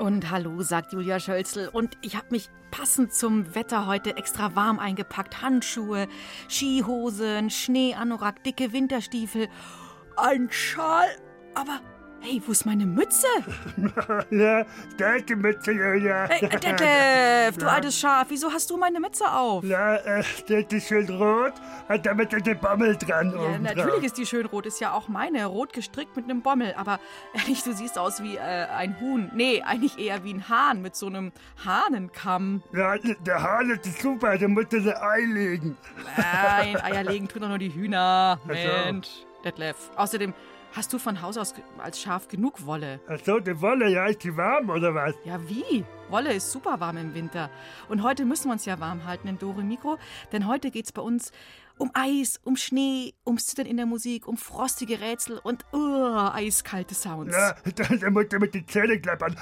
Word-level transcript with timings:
Und 0.00 0.30
hallo, 0.30 0.62
sagt 0.62 0.94
Julia 0.94 1.20
Schölzel. 1.20 1.68
Und 1.68 1.98
ich 2.00 2.16
habe 2.16 2.28
mich 2.30 2.48
passend 2.70 3.12
zum 3.12 3.54
Wetter 3.54 3.86
heute 3.86 4.16
extra 4.16 4.56
warm 4.56 4.78
eingepackt. 4.78 5.42
Handschuhe, 5.42 6.08
Skihosen, 6.48 7.50
Schneeanorak, 7.50 8.42
dicke 8.42 8.72
Winterstiefel, 8.72 9.48
ein 10.16 10.48
Schal. 10.50 11.06
Aber 11.54 11.80
hey, 12.20 12.42
wo 12.46 12.52
ist 12.52 12.66
meine 12.66 12.86
Mütze? 12.86 13.26
ja, 14.30 14.64
da 14.96 15.14
ist 15.14 15.28
die 15.28 15.36
Mütze, 15.36 15.72
Julia. 15.72 16.28
Hey, 16.28 16.46
äh, 16.46 16.48
Detlef, 16.48 17.56
du 17.58 17.70
altes 17.70 17.98
Schaf, 17.98 18.26
wieso 18.28 18.52
hast 18.52 18.70
du 18.70 18.76
meine 18.76 19.00
Mütze 19.00 19.30
auf? 19.30 19.64
Ja, 19.64 19.96
äh, 19.96 20.22
die 20.48 20.76
ist 20.76 20.88
schön 20.88 21.08
rot 21.08 21.54
und 21.88 22.06
damit 22.06 22.32
ist 22.32 22.46
der 22.46 22.54
Bommel 22.54 22.96
dran. 22.96 23.32
Ja, 23.32 23.58
natürlich 23.58 24.04
ist 24.04 24.18
die 24.18 24.26
schön 24.26 24.46
rot, 24.46 24.66
ist 24.66 24.80
ja 24.80 24.92
auch 24.92 25.08
meine. 25.08 25.46
Rot 25.46 25.72
gestrickt 25.72 26.16
mit 26.16 26.26
einem 26.26 26.42
Bommel. 26.42 26.74
Aber 26.76 27.00
ehrlich, 27.34 27.62
du 27.62 27.72
siehst 27.72 27.98
aus 27.98 28.22
wie 28.22 28.36
äh, 28.36 28.40
ein 28.40 28.98
Huhn. 29.00 29.30
Nee, 29.34 29.62
eigentlich 29.62 29.98
eher 29.98 30.22
wie 30.24 30.34
ein 30.34 30.48
Hahn 30.48 30.82
mit 30.82 30.96
so 30.96 31.06
einem 31.06 31.32
Hahnenkamm. 31.64 32.62
Ja, 32.72 32.96
der 32.98 33.42
Hahn 33.42 33.70
ist 33.70 34.00
super, 34.00 34.36
der 34.38 34.48
muss 34.48 34.66
das 34.70 34.86
Ei 34.86 35.20
legen. 35.20 35.76
Nein, 36.16 36.76
Eier 36.80 37.04
legen 37.04 37.28
tun 37.28 37.42
doch 37.42 37.48
nur 37.48 37.58
die 37.58 37.72
Hühner. 37.72 38.38
Mensch, 38.46 39.08
Detlef. 39.44 39.90
Außerdem 39.96 40.34
hast 40.72 40.92
du 40.92 40.98
von 40.98 41.22
Haus 41.22 41.36
aus 41.36 41.54
als 41.78 42.00
Schaf 42.00 42.28
genug 42.28 42.64
Wolle. 42.66 43.00
Ach 43.08 43.18
so, 43.24 43.38
die 43.40 43.60
Wolle, 43.60 43.88
ja, 43.88 44.06
ist 44.06 44.24
die 44.24 44.36
warm 44.36 44.70
oder 44.70 44.94
was? 44.94 45.14
Ja, 45.24 45.40
wie? 45.48 45.84
Wolle 46.08 46.34
ist 46.34 46.50
super 46.50 46.80
warm 46.80 46.96
im 46.96 47.14
Winter. 47.14 47.50
Und 47.88 48.02
heute 48.02 48.24
müssen 48.24 48.48
wir 48.48 48.52
uns 48.52 48.64
ja 48.64 48.80
warm 48.80 49.04
halten 49.04 49.28
in 49.28 49.38
Dore 49.38 49.62
Mikro, 49.62 49.98
denn 50.32 50.46
heute 50.46 50.70
geht's 50.70 50.92
bei 50.92 51.02
uns 51.02 51.32
um 51.80 51.90
Eis, 51.94 52.38
um 52.44 52.56
Schnee, 52.56 53.14
ums 53.26 53.46
Zittern 53.46 53.66
in 53.66 53.78
der 53.78 53.86
Musik, 53.86 54.28
um 54.28 54.36
frostige 54.36 55.00
Rätsel 55.00 55.38
und 55.42 55.64
uh, 55.72 56.28
eiskalte 56.32 56.94
Sounds. 56.94 57.34
Ja, 57.34 57.54
da, 57.74 58.10
muss 58.10 58.26
er 58.30 58.38
mit 58.38 58.54
den 58.54 58.68
Zähnen 58.68 59.00
klappern. 59.00 59.34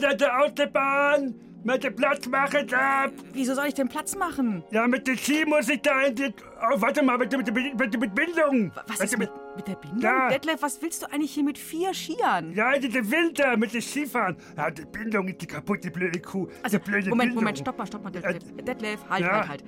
Da, 0.00 0.12
der 0.14 0.40
Autobahn! 0.40 1.34
Mit 1.66 1.82
dem 1.82 1.96
Platz 1.96 2.26
machen 2.26 2.74
ab! 2.74 3.10
Wieso 3.32 3.54
soll 3.54 3.66
ich 3.68 3.74
denn 3.74 3.88
Platz 3.88 4.14
machen? 4.16 4.62
Ja, 4.70 4.86
mit 4.86 5.06
dem 5.06 5.16
Ski 5.16 5.46
muss 5.46 5.66
ich 5.70 5.80
da 5.80 6.02
in 6.02 6.14
die... 6.14 6.24
Oh, 6.60 6.78
warte 6.80 7.02
mal, 7.02 7.16
mit, 7.16 7.32
der- 7.32 7.38
mit, 7.38 7.54
mit, 7.54 7.92
der- 7.94 8.00
mit 8.00 8.14
Bindung! 8.14 8.70
Was 8.86 9.00
ist 9.00 9.16
mit, 9.16 9.30
mit 9.56 9.66
der 9.66 9.76
Bindung? 9.76 10.00
Ja. 10.00 10.28
Detlef, 10.28 10.60
was 10.60 10.82
willst 10.82 11.02
du 11.02 11.10
eigentlich 11.10 11.32
hier 11.32 11.42
mit 11.44 11.56
vier 11.56 11.94
Skiern? 11.94 12.52
Ja, 12.52 12.72
in 12.72 12.92
den 12.92 13.10
Winter 13.10 13.56
mit 13.56 13.72
dem 13.72 13.80
Skifahren. 13.80 14.36
Ja, 14.58 14.70
die 14.70 14.84
Bindung 14.84 15.28
ist 15.28 15.40
die 15.40 15.46
kaputte 15.46 15.90
blöde 15.90 16.20
Kuh. 16.20 16.48
Also, 16.62 16.76
die 16.76 16.84
blöde 16.84 17.08
Moment, 17.08 17.28
Bindung. 17.30 17.44
Moment, 17.44 17.58
stopp 17.58 17.78
mal, 17.78 17.86
stopp 17.86 18.04
mal, 18.04 18.10
Detlef. 18.10 18.42
Detlef, 18.62 19.00
halt, 19.08 19.20
ja. 19.22 19.32
halt, 19.32 19.48
halt. 19.48 19.64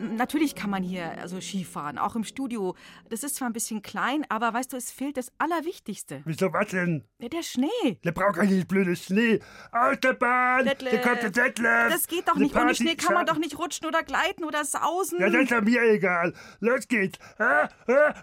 Natürlich 0.00 0.54
kann 0.54 0.70
man 0.70 0.82
hier 0.82 1.18
also 1.20 1.40
Skifahren, 1.40 1.98
auch 1.98 2.16
im 2.16 2.24
Studio. 2.24 2.74
Das 3.10 3.22
ist 3.22 3.36
zwar 3.36 3.48
ein 3.48 3.52
bisschen 3.52 3.82
klein, 3.82 4.24
aber 4.28 4.52
weißt 4.54 4.72
du, 4.72 4.76
es 4.76 4.90
fehlt 4.90 5.16
das 5.16 5.30
Allerwichtigste. 5.38 6.22
Wieso, 6.24 6.52
was 6.52 6.68
denn? 6.68 7.04
Ja, 7.18 7.28
der 7.28 7.42
Schnee. 7.42 7.68
Der 8.02 8.12
braucht 8.12 8.36
gar 8.36 8.44
nicht 8.44 8.66
blöde 8.66 8.96
Schnee. 8.96 9.40
Autobahn! 9.72 10.64
Detlef, 10.64 10.90
Hier 10.90 11.00
kommt 11.00 11.22
der 11.22 11.30
Detlef! 11.30 11.92
Das 11.92 12.06
geht 12.06 12.26
doch 12.28 12.36
nicht. 12.36 12.56
Ohne 12.56 12.74
Schnee 12.74 12.94
kann 12.96 13.14
man 13.14 13.26
doch 13.26 13.36
nicht 13.36 13.58
rutschen 13.58 13.86
oder 13.86 14.02
gleiten 14.02 14.44
oder 14.44 14.64
sausen. 14.64 15.20
Ja, 15.20 15.28
das 15.28 15.42
ist 15.42 15.50
ja 15.50 15.60
mir 15.60 15.82
egal. 15.82 16.32
Los 16.60 16.88
geht's. 16.88 17.18
Ah, 17.38 17.68
ah, 17.86 18.14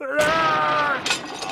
ah, 0.00 1.02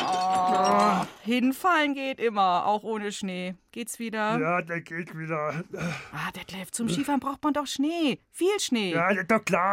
ah. 0.00 1.06
Hinfallen 1.22 1.94
geht 1.94 2.21
immer, 2.21 2.66
auch 2.66 2.84
ohne 2.84 3.10
Schnee. 3.10 3.56
Geht's 3.72 3.98
wieder? 3.98 4.38
Ja, 4.38 4.60
der 4.60 4.82
geht 4.82 5.16
wieder. 5.16 5.65
Ah, 6.12 6.31
Detlef, 6.37 6.71
zum 6.72 6.88
Skifahren 6.88 7.21
braucht 7.21 7.42
man 7.42 7.54
doch 7.54 7.66
Schnee. 7.66 8.21
Viel 8.31 8.60
Schnee. 8.60 8.92
Ja, 8.92 9.09
das 9.09 9.22
ist 9.22 9.31
doch 9.31 9.44
klar. 9.44 9.72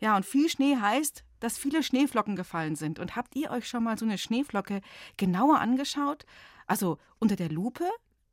Ja, 0.00 0.16
und 0.16 0.26
viel 0.26 0.48
Schnee 0.48 0.76
heißt, 0.76 1.24
dass 1.40 1.58
viele 1.58 1.82
Schneeflocken 1.82 2.36
gefallen 2.36 2.76
sind. 2.76 2.98
Und 2.98 3.16
habt 3.16 3.36
ihr 3.36 3.50
euch 3.50 3.68
schon 3.68 3.84
mal 3.84 3.98
so 3.98 4.04
eine 4.04 4.18
Schneeflocke 4.18 4.80
genauer 5.16 5.58
angeschaut? 5.58 6.24
Also 6.66 6.98
unter 7.18 7.36
der 7.36 7.50
Lupe? 7.50 7.84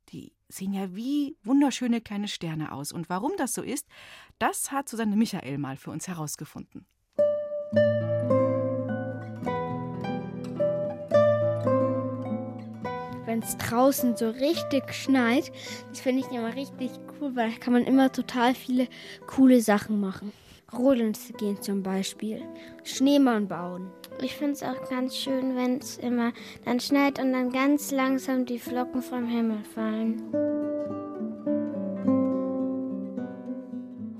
Die 0.10 0.34
sehen 0.48 0.74
ja 0.74 0.96
wie 0.96 1.38
wunderschöne 1.44 2.02
kleine 2.02 2.28
Sterne 2.28 2.72
aus. 2.72 2.92
Und 2.92 3.10
warum 3.10 3.32
das 3.38 3.54
so 3.54 3.62
ist, 3.62 3.88
das 4.40 4.72
hat 4.72 4.90
Susanne 4.90 5.16
Michael 5.16 5.58
mal 5.58 5.78
für 5.78 5.92
uns 5.92 6.08
herausgefunden. 6.08 6.86
wenn 13.34 13.40
es 13.40 13.58
draußen 13.58 14.16
so 14.16 14.30
richtig 14.30 14.94
schneit, 14.94 15.52
das 15.90 16.02
finde 16.02 16.22
ich 16.22 16.32
immer 16.32 16.54
richtig 16.54 16.92
cool, 17.24 17.36
weil 17.36 17.52
da 17.52 17.58
kann 17.58 17.74
man 17.74 17.84
immer 17.84 18.12
total 18.12 18.54
viele 18.54 18.88
coole 19.28 19.62
Sachen 19.62 20.00
machen. 20.00 20.32
Rodeln 20.76 21.14
gehen 21.38 21.62
zum 21.62 21.84
Beispiel, 21.84 22.42
Schneemann 22.84 23.48
bauen. 23.48 23.92
Ich 24.22 24.36
finde 24.36 24.54
es 24.54 24.64
auch 24.64 24.90
ganz 24.90 25.16
schön, 25.16 25.56
wenn 25.56 25.78
es 25.78 25.98
immer 25.98 26.34
dann 26.66 26.80
schneit 26.80 27.20
und 27.20 27.32
dann 27.32 27.52
ganz 27.52 27.92
langsam 27.92 28.46
die 28.46 28.60
Flocken 28.60 29.02
vom 29.02 29.28
Himmel 29.28 29.64
fallen. 29.76 30.22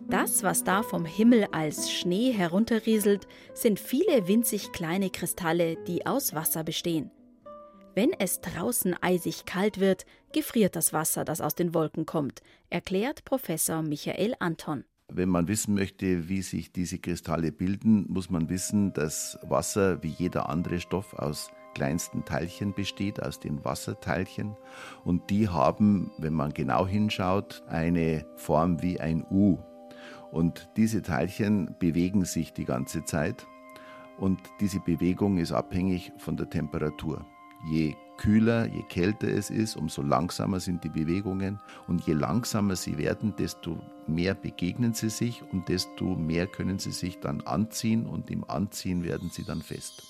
Das, 0.10 0.44
was 0.44 0.64
da 0.64 0.84
vom 0.84 1.06
Himmel 1.06 1.48
als 1.52 1.92
Schnee 1.92 2.32
herunterrieselt, 2.32 3.28
sind 3.56 3.80
viele 3.80 4.28
winzig 4.28 4.72
kleine 4.72 5.10
Kristalle, 5.10 5.76
die 5.88 6.06
aus 6.06 6.36
Wasser 6.36 6.64
bestehen. 6.64 7.10
Wenn 7.96 8.12
es 8.18 8.42
draußen 8.42 8.96
eisig 9.02 9.46
kalt 9.46 9.80
wird, 9.80 10.08
gefriert 10.32 10.76
das 10.76 10.94
Wasser, 10.94 11.24
das 11.24 11.42
aus 11.42 11.54
den 11.54 11.76
Wolken 11.76 12.08
kommt, 12.08 12.42
erklärt 12.72 13.24
Professor 13.24 13.84
Michael 13.84 14.34
Anton. 14.40 14.84
Wenn 15.10 15.30
man 15.30 15.48
wissen 15.48 15.76
möchte, 15.76 16.28
wie 16.28 16.42
sich 16.42 16.72
diese 16.72 16.98
Kristalle 16.98 17.52
bilden, 17.52 18.06
muss 18.10 18.32
man 18.32 18.50
wissen, 18.50 18.94
dass 18.94 19.38
Wasser 19.44 20.02
wie 20.02 20.08
jeder 20.08 20.50
andere 20.50 20.80
Stoff 20.80 21.14
aus 21.14 21.52
kleinsten 21.76 22.26
Teilchen 22.26 22.74
besteht, 22.74 23.22
aus 23.22 23.40
den 23.40 23.64
Wasserteilchen. 23.64 24.56
Und 25.04 25.30
die 25.30 25.50
haben, 25.50 26.10
wenn 26.18 26.34
man 26.34 26.52
genau 26.52 26.88
hinschaut, 26.88 27.62
eine 27.68 28.26
Form 28.38 28.82
wie 28.82 29.00
ein 29.00 29.24
U. 29.30 29.60
Und 30.32 30.68
diese 30.78 31.04
Teilchen 31.04 31.76
bewegen 31.78 32.26
sich 32.26 32.54
die 32.54 32.66
ganze 32.66 33.04
Zeit. 33.06 33.46
Und 34.18 34.40
diese 34.62 34.80
Bewegung 34.80 35.38
ist 35.38 35.52
abhängig 35.52 36.12
von 36.18 36.38
der 36.38 36.50
Temperatur. 36.50 37.24
Je 37.66 37.96
kühler, 38.18 38.66
je 38.66 38.84
kälter 38.84 39.28
es 39.28 39.50
ist, 39.50 39.76
umso 39.76 40.02
langsamer 40.02 40.60
sind 40.60 40.84
die 40.84 40.90
Bewegungen. 40.90 41.60
Und 41.88 42.06
je 42.06 42.14
langsamer 42.14 42.76
sie 42.76 42.98
werden, 42.98 43.34
desto 43.38 43.80
mehr 44.08 44.34
begegnen 44.34 44.94
sie 44.94 45.10
sich 45.10 45.42
und 45.52 45.70
desto 45.70 46.06
mehr 46.16 46.48
können 46.48 46.80
sie 46.80 46.92
sich 46.92 47.20
dann 47.20 47.42
anziehen 47.42 48.06
und 48.06 48.30
im 48.30 48.44
Anziehen 48.50 49.04
werden 49.04 49.30
sie 49.30 49.44
dann 49.44 49.62
fest. 49.62 50.04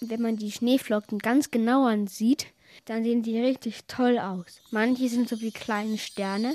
Wenn 0.00 0.22
man 0.22 0.36
die 0.36 0.50
Schneeflocken 0.50 1.18
ganz 1.18 1.50
genau 1.50 1.84
ansieht, 1.86 2.46
dann 2.84 3.04
sehen 3.04 3.22
die 3.22 3.38
richtig 3.38 3.84
toll 3.86 4.18
aus. 4.18 4.62
Manche 4.70 5.08
sind 5.08 5.28
so 5.28 5.40
wie 5.40 5.50
kleine 5.50 5.98
Sterne 5.98 6.54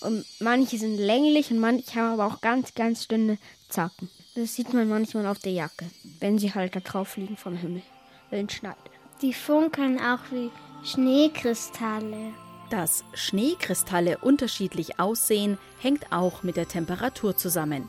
und 0.00 0.24
manche 0.40 0.78
sind 0.78 0.96
länglich 0.96 1.50
und 1.50 1.58
manche 1.58 1.94
haben 1.94 2.18
aber 2.18 2.26
auch 2.26 2.40
ganz, 2.40 2.74
ganz 2.74 3.08
dünne 3.08 3.38
Zacken. 3.68 4.08
Das 4.34 4.54
sieht 4.54 4.72
man 4.72 4.88
manchmal 4.88 5.26
auf 5.26 5.38
der 5.40 5.52
Jacke, 5.52 5.86
wenn 6.20 6.38
sie 6.38 6.54
halt 6.54 6.76
da 6.76 6.80
drauf 6.80 7.16
liegen 7.16 7.36
vom 7.36 7.56
Himmel, 7.56 7.82
wenn 8.30 8.46
es 8.46 8.52
schneit. 8.54 8.76
Die 9.22 9.32
funkeln 9.32 9.98
auch 9.98 10.20
wie 10.30 10.50
Schneekristalle. 10.84 12.34
Dass 12.68 13.04
Schneekristalle 13.14 14.18
unterschiedlich 14.18 15.00
aussehen, 15.00 15.56
hängt 15.80 16.12
auch 16.12 16.42
mit 16.42 16.56
der 16.56 16.68
Temperatur 16.68 17.36
zusammen. 17.36 17.88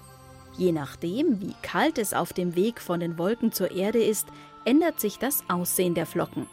Je 0.58 0.72
nachdem, 0.72 1.42
wie 1.42 1.54
kalt 1.62 1.98
es 1.98 2.14
auf 2.14 2.32
dem 2.32 2.56
Weg 2.56 2.80
von 2.80 3.00
den 3.00 3.18
Wolken 3.18 3.52
zur 3.52 3.72
Erde 3.72 4.04
ist, 4.04 4.28
ändert 4.66 5.00
sich 5.00 5.20
das 5.20 5.44
Aussehen 5.50 5.96
der 5.96 6.06
Flocken. 6.06 6.48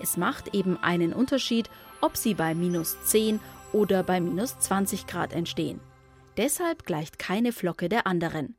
Es 0.00 0.16
macht 0.16 0.54
eben 0.54 0.78
einen 0.82 1.12
Unterschied, 1.12 1.68
ob 2.00 2.16
sie 2.16 2.34
bei 2.34 2.54
minus 2.54 2.96
10 3.04 3.40
oder 3.72 4.02
bei 4.02 4.20
minus 4.20 4.58
20 4.58 5.06
Grad 5.06 5.32
entstehen. 5.32 5.80
Deshalb 6.36 6.86
gleicht 6.86 7.18
keine 7.18 7.52
Flocke 7.52 7.88
der 7.88 8.06
anderen. 8.06 8.54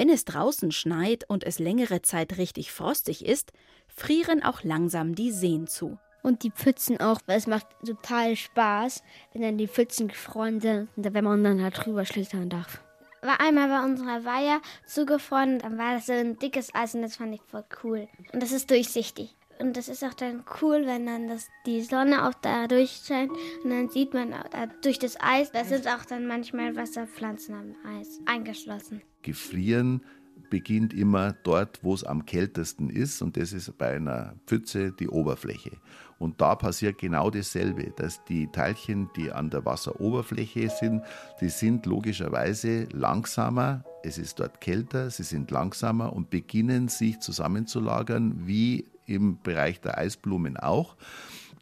Wenn 0.00 0.08
es 0.08 0.24
draußen 0.24 0.72
schneit 0.72 1.28
und 1.28 1.44
es 1.44 1.58
längere 1.58 2.00
Zeit 2.00 2.38
richtig 2.38 2.72
frostig 2.72 3.22
ist, 3.22 3.52
frieren 3.86 4.42
auch 4.42 4.62
langsam 4.62 5.14
die 5.14 5.30
Seen 5.30 5.66
zu. 5.66 5.98
Und 6.22 6.42
die 6.42 6.50
Pfützen 6.50 6.98
auch, 7.00 7.20
weil 7.26 7.36
es 7.36 7.46
macht 7.46 7.66
total 7.84 8.34
Spaß, 8.34 9.02
wenn 9.34 9.42
dann 9.42 9.58
die 9.58 9.68
Pfützen 9.68 10.08
gefroren 10.08 10.58
sind 10.58 10.88
und 10.96 11.12
wenn 11.12 11.22
man 11.22 11.44
dann 11.44 11.62
halt 11.62 11.84
drüber 11.84 12.06
schlittern 12.06 12.48
darf. 12.48 12.80
War 13.20 13.42
einmal 13.42 13.68
bei 13.68 13.84
unserer 13.84 14.24
Weiher 14.24 14.62
zugefroren, 14.86 15.58
dann 15.58 15.76
war 15.76 15.96
das 15.96 16.06
so 16.06 16.14
ein 16.14 16.38
dickes 16.38 16.74
Eis 16.74 16.94
und 16.94 17.02
das 17.02 17.16
fand 17.16 17.34
ich 17.34 17.42
voll 17.42 17.64
cool. 17.84 18.08
Und 18.32 18.42
das 18.42 18.52
ist 18.52 18.70
durchsichtig. 18.70 19.36
Und 19.58 19.76
das 19.76 19.90
ist 19.90 20.02
auch 20.02 20.14
dann 20.14 20.44
cool, 20.62 20.86
wenn 20.86 21.04
dann 21.04 21.28
das, 21.28 21.46
die 21.66 21.82
Sonne 21.82 22.26
auch 22.26 22.34
da 22.40 22.68
durchscheint 22.68 23.32
und 23.64 23.68
dann 23.68 23.90
sieht 23.90 24.14
man 24.14 24.32
auch 24.32 24.48
da 24.48 24.64
durch 24.80 24.98
das 24.98 25.20
Eis, 25.20 25.52
da 25.52 25.62
sind 25.66 25.86
auch 25.86 26.06
dann 26.06 26.26
manchmal 26.26 26.74
Wasserpflanzen 26.74 27.54
am 27.54 27.98
Eis 27.98 28.18
eingeschlossen. 28.24 29.02
Gefrieren 29.22 30.02
beginnt 30.50 30.92
immer 30.92 31.32
dort, 31.44 31.82
wo 31.82 31.94
es 31.94 32.04
am 32.04 32.26
kältesten 32.26 32.90
ist 32.90 33.22
und 33.22 33.36
das 33.36 33.52
ist 33.52 33.78
bei 33.78 33.94
einer 33.94 34.34
Pfütze 34.46 34.92
die 34.92 35.08
Oberfläche. 35.08 35.72
Und 36.18 36.40
da 36.40 36.54
passiert 36.54 36.98
genau 36.98 37.30
dasselbe, 37.30 37.92
dass 37.96 38.22
die 38.24 38.48
Teilchen, 38.48 39.08
die 39.16 39.32
an 39.32 39.48
der 39.48 39.64
Wasseroberfläche 39.64 40.68
sind, 40.68 41.02
die 41.40 41.48
sind 41.48 41.86
logischerweise 41.86 42.84
langsamer, 42.92 43.84
es 44.02 44.18
ist 44.18 44.40
dort 44.40 44.60
kälter, 44.60 45.08
sie 45.10 45.22
sind 45.22 45.50
langsamer 45.50 46.12
und 46.12 46.28
beginnen 46.28 46.88
sich 46.88 47.20
zusammenzulagern 47.20 48.46
wie 48.46 48.86
im 49.06 49.40
Bereich 49.42 49.80
der 49.80 49.98
Eisblumen 49.98 50.56
auch. 50.56 50.96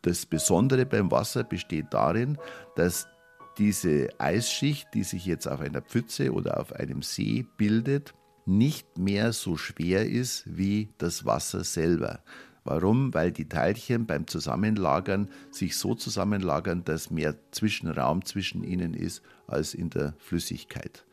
Das 0.02 0.26
Besondere 0.26 0.86
beim 0.86 1.10
Wasser 1.10 1.44
besteht 1.44 1.86
darin, 1.90 2.38
dass 2.76 3.06
diese 3.58 4.08
Eisschicht, 4.18 4.88
die 4.94 5.02
sich 5.02 5.26
jetzt 5.26 5.46
auf 5.46 5.60
einer 5.60 5.82
Pfütze 5.82 6.32
oder 6.32 6.60
auf 6.60 6.72
einem 6.72 7.02
See 7.02 7.44
bildet, 7.56 8.14
nicht 8.46 8.96
mehr 8.96 9.32
so 9.32 9.56
schwer 9.56 10.08
ist 10.08 10.44
wie 10.46 10.88
das 10.98 11.26
Wasser 11.26 11.64
selber. 11.64 12.20
Warum? 12.64 13.12
Weil 13.14 13.32
die 13.32 13.48
Teilchen 13.48 14.06
beim 14.06 14.26
Zusammenlagern 14.26 15.30
sich 15.50 15.76
so 15.76 15.94
zusammenlagern, 15.94 16.84
dass 16.84 17.10
mehr 17.10 17.36
Zwischenraum 17.50 18.24
zwischen 18.24 18.62
ihnen 18.62 18.94
ist 18.94 19.22
als 19.46 19.74
in 19.74 19.90
der 19.90 20.14
Flüssigkeit. 20.18 21.04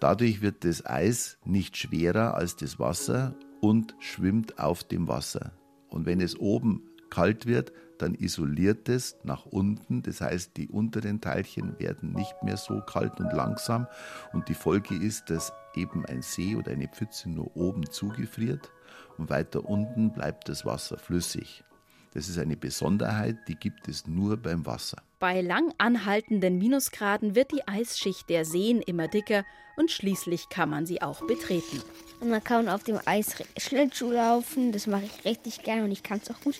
Dadurch 0.00 0.42
wird 0.42 0.64
das 0.64 0.84
Eis 0.86 1.38
nicht 1.44 1.76
schwerer 1.76 2.34
als 2.34 2.56
das 2.56 2.78
Wasser 2.78 3.34
und 3.60 3.94
schwimmt 3.98 4.58
auf 4.58 4.84
dem 4.84 5.08
Wasser. 5.08 5.52
Und 5.88 6.06
wenn 6.06 6.20
es 6.20 6.38
oben 6.38 6.82
kalt 7.10 7.46
wird, 7.46 7.72
dann 7.98 8.14
isoliert 8.14 8.88
es 8.88 9.16
nach 9.24 9.46
unten. 9.46 10.02
Das 10.02 10.20
heißt, 10.20 10.56
die 10.56 10.68
unteren 10.68 11.20
Teilchen 11.20 11.78
werden 11.78 12.12
nicht 12.12 12.42
mehr 12.42 12.56
so 12.56 12.80
kalt 12.80 13.20
und 13.20 13.32
langsam. 13.32 13.86
Und 14.32 14.48
die 14.48 14.54
Folge 14.54 14.94
ist, 14.94 15.30
dass 15.30 15.52
eben 15.74 16.04
ein 16.06 16.22
See 16.22 16.56
oder 16.56 16.72
eine 16.72 16.88
Pfütze 16.88 17.28
nur 17.28 17.56
oben 17.56 17.90
zugefriert 17.90 18.70
und 19.18 19.30
weiter 19.30 19.64
unten 19.64 20.12
bleibt 20.12 20.48
das 20.48 20.64
Wasser 20.64 20.98
flüssig. 20.98 21.64
Das 22.14 22.28
ist 22.28 22.38
eine 22.38 22.56
Besonderheit, 22.56 23.36
die 23.48 23.54
gibt 23.54 23.88
es 23.88 24.06
nur 24.06 24.36
beim 24.36 24.64
Wasser. 24.64 24.98
Bei 25.18 25.40
lang 25.40 25.74
anhaltenden 25.78 26.58
Minusgraden 26.58 27.34
wird 27.34 27.52
die 27.52 27.66
Eisschicht 27.66 28.30
der 28.30 28.44
Seen 28.44 28.80
immer 28.82 29.08
dicker 29.08 29.44
und 29.76 29.90
schließlich 29.90 30.48
kann 30.48 30.70
man 30.70 30.86
sie 30.86 31.02
auch 31.02 31.26
betreten. 31.26 31.82
Und 32.20 32.30
man 32.30 32.42
kann 32.42 32.68
auf 32.68 32.82
dem 32.82 32.98
Eis 33.04 33.36
Schlittschuh 33.56 34.10
laufen, 34.10 34.72
das 34.72 34.86
mache 34.86 35.04
ich 35.04 35.24
richtig 35.24 35.62
gerne 35.62 35.84
und 35.84 35.92
ich 35.92 36.02
kann 36.02 36.20
es 36.22 36.30
auch 36.30 36.40
gut. 36.40 36.56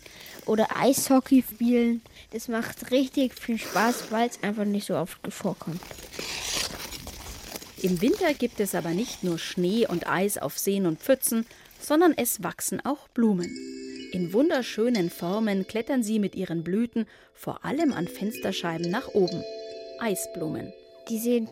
Oder 0.46 0.76
Eishockey 0.76 1.42
spielen, 1.42 2.02
das 2.30 2.48
macht 2.48 2.90
richtig 2.90 3.34
viel 3.34 3.58
Spaß, 3.58 4.10
weil 4.10 4.28
es 4.28 4.42
einfach 4.42 4.64
nicht 4.64 4.86
so 4.86 4.96
oft 4.96 5.18
vorkommt. 5.32 5.80
Im 7.80 8.00
Winter 8.00 8.34
gibt 8.34 8.60
es 8.60 8.74
aber 8.74 8.90
nicht 8.90 9.24
nur 9.24 9.38
Schnee 9.38 9.86
und 9.86 10.08
Eis 10.08 10.38
auf 10.38 10.58
Seen 10.58 10.86
und 10.86 11.00
Pfützen, 11.00 11.46
sondern 11.80 12.12
es 12.16 12.42
wachsen 12.42 12.84
auch 12.84 13.08
Blumen. 13.08 13.87
In 14.12 14.32
wunderschönen 14.32 15.10
Formen 15.10 15.66
klettern 15.66 16.02
sie 16.02 16.18
mit 16.18 16.34
ihren 16.34 16.64
Blüten 16.64 17.06
vor 17.34 17.64
allem 17.64 17.92
an 17.92 18.08
Fensterscheiben 18.08 18.90
nach 18.90 19.08
oben. 19.08 19.44
Eisblumen. 20.00 20.72
Die 21.08 21.18
sehen 21.18 21.48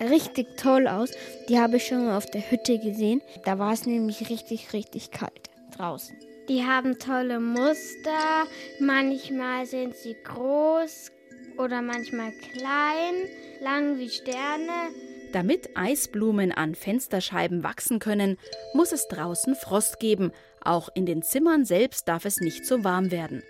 richtig 0.00 0.56
toll 0.56 0.88
aus. 0.88 1.10
Die 1.48 1.58
habe 1.58 1.76
ich 1.76 1.86
schon 1.86 2.06
mal 2.06 2.16
auf 2.16 2.26
der 2.26 2.50
Hütte 2.50 2.78
gesehen. 2.78 3.20
Da 3.44 3.58
war 3.58 3.72
es 3.72 3.84
nämlich 3.84 4.30
richtig, 4.30 4.72
richtig 4.72 5.10
kalt 5.10 5.50
draußen. 5.76 6.16
Die 6.48 6.64
haben 6.64 6.98
tolle 6.98 7.38
Muster. 7.38 8.46
Manchmal 8.80 9.66
sind 9.66 9.94
sie 9.94 10.16
groß 10.24 11.12
oder 11.58 11.82
manchmal 11.82 12.32
klein, 12.32 13.14
lang 13.60 13.98
wie 13.98 14.08
Sterne. 14.08 14.90
Damit 15.32 15.76
Eisblumen 15.76 16.50
an 16.50 16.74
Fensterscheiben 16.74 17.62
wachsen 17.62 18.00
können, 18.00 18.36
muss 18.74 18.90
es 18.90 19.06
draußen 19.06 19.54
Frost 19.54 20.00
geben. 20.00 20.32
Auch 20.62 20.88
in 20.94 21.06
den 21.06 21.22
Zimmern 21.22 21.64
selbst 21.64 22.08
darf 22.08 22.24
es 22.24 22.40
nicht 22.40 22.66
so 22.66 22.84
warm 22.84 23.10
werden. 23.10 23.42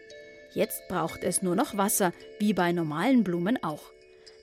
Jetzt 0.52 0.88
braucht 0.88 1.22
es 1.22 1.42
nur 1.42 1.54
noch 1.54 1.76
Wasser, 1.76 2.12
wie 2.38 2.52
bei 2.52 2.72
normalen 2.72 3.24
Blumen 3.24 3.62
auch. 3.62 3.92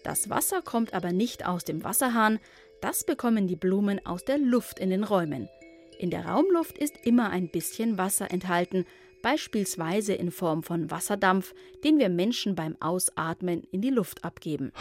Das 0.04 0.30
Wasser 0.30 0.62
kommt 0.62 0.94
aber 0.94 1.12
nicht 1.12 1.46
aus 1.46 1.66
dem 1.66 1.84
Wasserhahn, 1.84 2.40
das 2.82 3.04
bekommen 3.04 3.48
die 3.48 3.56
Blumen 3.56 4.06
aus 4.06 4.24
der 4.24 4.38
Luft 4.38 4.80
in 4.80 4.90
den 4.90 5.04
Räumen. 5.04 5.50
In 5.98 6.12
der 6.12 6.26
Raumluft 6.26 6.78
ist 6.78 6.96
immer 7.04 7.32
ein 7.32 7.50
bisschen 7.50 7.98
Wasser 7.98 8.32
enthalten, 8.32 8.86
beispielsweise 9.22 10.14
in 10.14 10.32
Form 10.32 10.64
von 10.64 10.92
Wasserdampf, 10.92 11.54
den 11.84 11.98
wir 11.98 12.10
Menschen 12.10 12.56
beim 12.56 12.78
Ausatmen 12.80 13.64
in 13.72 13.82
die 13.82 13.90
Luft 13.90 14.24
abgeben. 14.24 14.72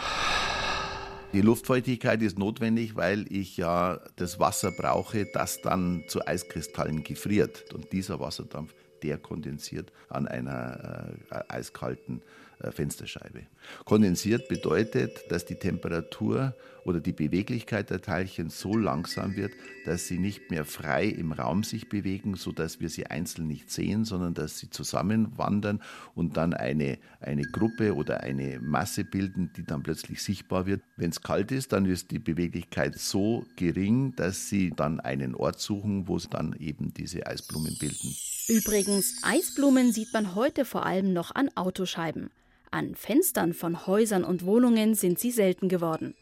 Die 1.33 1.41
Luftfeuchtigkeit 1.41 2.21
ist 2.21 2.39
notwendig, 2.39 2.95
weil 2.95 3.25
ich 3.31 3.57
ja 3.57 3.99
das 4.15 4.39
Wasser 4.39 4.71
brauche, 4.71 5.25
das 5.33 5.61
dann 5.61 6.05
zu 6.07 6.25
Eiskristallen 6.25 7.03
gefriert. 7.03 7.73
Und 7.73 7.91
dieser 7.91 8.19
Wasserdampf, 8.21 8.73
der 9.03 9.17
kondensiert 9.17 9.91
an 10.07 10.27
einer 10.27 11.11
äh, 11.29 11.43
eiskalten 11.49 12.21
äh, 12.59 12.71
Fensterscheibe. 12.71 13.41
Kondensiert 13.83 14.47
bedeutet, 14.47 15.29
dass 15.29 15.45
die 15.45 15.55
Temperatur 15.55 16.55
oder 16.87 17.01
die 17.01 17.11
Beweglichkeit 17.11 17.89
der 17.89 18.01
Teilchen 18.01 18.49
so 18.49 18.75
langsam 18.77 19.35
wird, 19.35 19.51
dass 19.85 20.07
sie 20.07 20.17
nicht 20.17 20.49
mehr 20.49 20.63
frei 20.63 21.05
im 21.05 21.33
Raum 21.33 21.63
sich 21.63 21.89
bewegen, 21.89 22.35
sodass 22.35 22.79
wir 22.79 22.87
sie 22.87 23.07
einzeln 23.07 23.45
nicht 23.47 23.69
sehen, 23.69 24.05
sondern 24.05 24.33
dass 24.33 24.57
sie 24.57 24.69
zusammenwandern 24.69 25.81
und 26.15 26.37
dann 26.37 26.53
eine, 26.53 26.97
eine 27.19 27.43
Gruppe 27.43 27.93
oder 27.93 28.21
eine 28.21 28.61
Masse 28.61 29.03
bilden, 29.03 29.51
die 29.57 29.65
dann 29.65 29.83
plötzlich 29.83 30.23
sichtbar 30.23 30.65
wird. 30.65 30.81
Wenn 30.95 31.09
es 31.09 31.21
kalt 31.21 31.51
ist, 31.51 31.73
dann 31.73 31.85
ist 31.85 32.09
die 32.11 32.19
Beweglichkeit 32.19 32.97
so 32.97 33.45
gering, 33.57 34.15
dass 34.15 34.47
sie 34.47 34.71
dann 34.73 35.01
einen 35.01 35.35
Ort 35.35 35.59
suchen, 35.59 36.07
wo 36.07 36.17
sie 36.17 36.29
dann 36.29 36.55
eben 36.57 36.93
diese 36.93 37.27
Eisblumen 37.27 37.77
bilden. 37.77 38.15
Übrigens, 38.47 39.21
Eisblumen 39.23 39.91
sieht 39.91 40.13
man 40.13 40.35
heute 40.35 40.63
vor 40.63 40.85
allem 40.85 41.11
noch 41.11 41.35
an 41.35 41.49
Autoscheiben. 41.55 42.29
An 42.71 42.95
Fenstern 42.95 43.53
von 43.53 43.87
Häusern 43.87 44.23
und 44.23 44.45
Wohnungen 44.45 44.95
sind 44.95 45.19
sie 45.19 45.31
selten 45.31 45.67
geworden. 45.67 46.15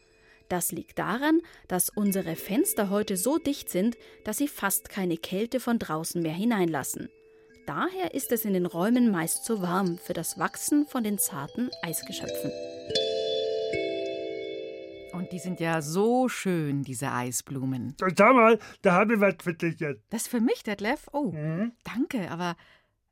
Das 0.48 0.70
liegt 0.70 0.98
daran, 0.98 1.40
dass 1.66 1.88
unsere 1.88 2.36
Fenster 2.36 2.88
heute 2.90 3.16
so 3.16 3.38
dicht 3.38 3.68
sind, 3.68 3.96
dass 4.24 4.38
sie 4.38 4.48
fast 4.48 4.88
keine 4.88 5.16
Kälte 5.16 5.58
von 5.58 5.78
draußen 5.78 6.22
mehr 6.22 6.34
hineinlassen. 6.34 7.08
Daher 7.66 8.14
ist 8.14 8.30
es 8.30 8.44
in 8.44 8.52
den 8.52 8.66
Räumen 8.66 9.10
meist 9.10 9.44
zu 9.44 9.60
warm 9.60 9.98
für 9.98 10.12
das 10.12 10.38
Wachsen 10.38 10.86
von 10.86 11.02
den 11.02 11.18
zarten 11.18 11.70
Eisgeschöpfen. 11.82 12.52
Und 15.12 15.32
die 15.32 15.40
sind 15.40 15.58
ja 15.58 15.82
so 15.82 16.28
schön, 16.28 16.84
diese 16.84 17.10
Eisblumen. 17.10 17.96
Schau 18.16 18.32
mal, 18.34 18.60
da 18.82 18.92
habe 18.92 19.14
ich 19.14 19.20
was 19.20 19.34
für 19.42 19.54
dich 19.54 19.80
jetzt. 19.80 20.02
Das 20.10 20.28
für 20.28 20.40
mich, 20.40 20.62
Detlef? 20.62 21.08
Oh, 21.12 21.32
danke, 21.82 22.30
aber 22.30 22.54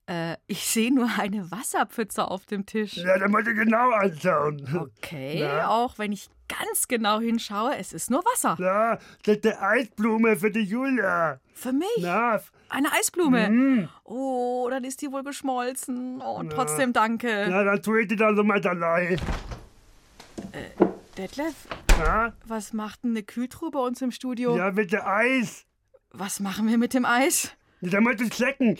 äh, 0.06 0.36
ich 0.46 0.66
sehe 0.66 0.94
nur 0.94 1.08
eine 1.18 1.50
Wasserpfütze 1.50 2.28
auf 2.30 2.46
dem 2.46 2.66
Tisch. 2.66 2.96
Ja, 2.98 3.18
da 3.18 3.26
muss 3.26 3.46
ich 3.46 3.56
genau 3.56 3.90
anschauen. 3.90 4.90
Okay, 4.98 5.38
Na? 5.40 5.68
auch 5.68 5.98
wenn 5.98 6.12
ich 6.12 6.28
ganz 6.48 6.88
genau 6.88 7.20
hinschaue, 7.20 7.76
es 7.78 7.92
ist 7.92 8.10
nur 8.10 8.20
Wasser. 8.24 8.56
Ja, 8.58 8.96
das 9.24 9.36
ist 9.36 9.44
die 9.44 9.54
Eisblume 9.54 10.36
für 10.36 10.50
die 10.50 10.62
Julia. 10.62 11.40
Für 11.54 11.72
mich? 11.72 11.86
Na, 11.98 12.40
Eine 12.68 12.92
Eisblume. 12.92 13.48
Mhm. 13.50 13.88
Oh, 14.04 14.66
dann 14.70 14.84
ist 14.84 15.02
die 15.02 15.10
wohl 15.12 15.22
geschmolzen. 15.22 16.20
Oh, 16.20 16.42
trotzdem 16.50 16.92
danke. 16.92 17.46
na, 17.48 17.64
dann 17.64 17.82
tue 17.82 18.02
ich 18.02 18.08
die 18.08 18.16
da 18.16 18.34
so 18.34 18.42
mal 18.44 18.64
allein. 18.66 19.20
Detlef, 21.16 21.54
Ja, 21.98 22.32
was 22.44 22.72
macht 22.72 23.04
denn 23.04 23.10
eine 23.10 23.22
Kühltruhe 23.22 23.70
bei 23.70 23.78
uns 23.80 24.02
im 24.02 24.10
Studio? 24.10 24.56
ja, 24.56 24.70
bitte 24.70 25.06
Eis. 25.06 25.64
Was 26.10 26.40
machen 26.40 26.68
wir 26.68 26.78
mit 26.78 26.94
dem 26.94 27.04
Eis? 27.04 27.50
Da 27.90 28.00
muss 28.00 28.20
ich 28.20 28.32
schlecken. 28.32 28.78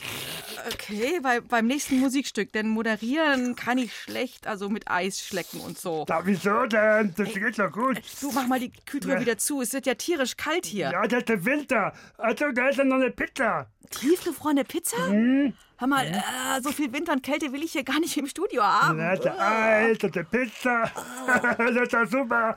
Okay, 0.73 1.21
bei, 1.23 1.41
beim 1.41 1.67
nächsten 1.67 2.01
Musikstück, 2.01 2.53
denn 2.53 2.69
moderieren 2.69 3.55
kann 3.55 3.77
ich 3.79 3.95
schlecht, 3.95 4.47
also 4.47 4.69
mit 4.71 4.91
Eis 4.91 5.21
schlecken 5.25 5.61
und 5.61 5.79
so. 5.79 6.05
Da, 6.07 6.23
wieso 6.25 6.65
denn? 6.67 7.13
Das 7.17 7.33
geht 7.35 7.59
doch 7.59 7.71
gut. 7.71 8.01
Du 8.21 8.33
mach 8.33 8.47
mal 8.47 8.59
die 8.61 8.73
Kühltruhe 8.87 9.15
Ja. 9.15 9.21
wieder 9.21 9.37
zu. 9.37 9.61
Es 9.61 9.73
wird 9.75 9.85
ja 9.87 9.95
tierisch 9.95 10.37
kalt 10.37 10.65
hier. 10.65 10.91
Ja, 10.91 11.03
das 11.07 11.21
ist 11.21 11.29
der 11.29 11.45
Winter. 11.45 11.93
Also, 12.17 12.51
da 12.53 12.69
ist 12.69 12.79
ja 12.79 12.85
noch 12.85 12.97
eine 12.97 13.11
Pizza. 13.11 13.67
Tiefgefrorene 13.91 14.65
Pizza? 14.65 14.97
Hm? 15.09 15.53
Hör 15.77 15.89
mal, 15.89 16.07
äh, 16.07 16.61
so 16.63 16.71
viel 16.71 16.93
Winter 16.93 17.13
und 17.13 17.23
Kälte 17.23 17.53
will 17.53 17.63
ich 17.63 17.73
hier 17.73 17.83
gar 17.83 17.99
nicht 17.99 18.17
im 18.17 18.27
Studio 18.27 18.63
haben. 18.63 18.99
Der 18.99 19.41
Eis 19.41 19.99
und 20.05 20.15
der 20.15 20.23
Pizza. 20.23 20.91
das 21.59 21.71
ist 21.71 21.93
doch 21.93 22.07
super. 22.07 22.57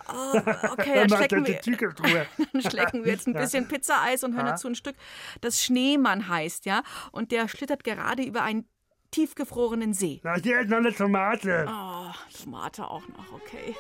Okay, 0.72 1.08
dann 1.08 1.10
schlecken 1.10 1.46
wir, 1.48 2.28
dann 2.54 2.62
schlecken 2.62 3.04
wir 3.04 3.12
jetzt 3.12 3.28
ein 3.28 3.34
bisschen 3.34 3.68
Pizzaeis 3.68 4.24
und 4.24 4.36
hören 4.36 4.46
dazu 4.46 4.68
ein 4.68 4.76
Stück, 4.76 4.96
das 5.42 5.64
Schneemann 5.64 6.28
heißt, 6.28 6.66
ja. 6.66 6.84
Und 7.12 7.32
der 7.32 7.48
schlittert 7.48 7.84
gerade 7.84 8.24
über 8.24 8.44
ein 8.44 8.66
tiefgefrorenen 9.12 9.94
See. 9.94 10.22
Na, 10.24 10.36
hier 10.36 10.62
ist 10.62 10.70
noch 10.70 10.78
eine 10.78 10.94
Tomate. 10.94 11.66
Oh, 11.68 12.12
Tomate 12.44 12.88
auch 12.88 13.08
noch, 13.08 13.34
okay. 13.34 13.76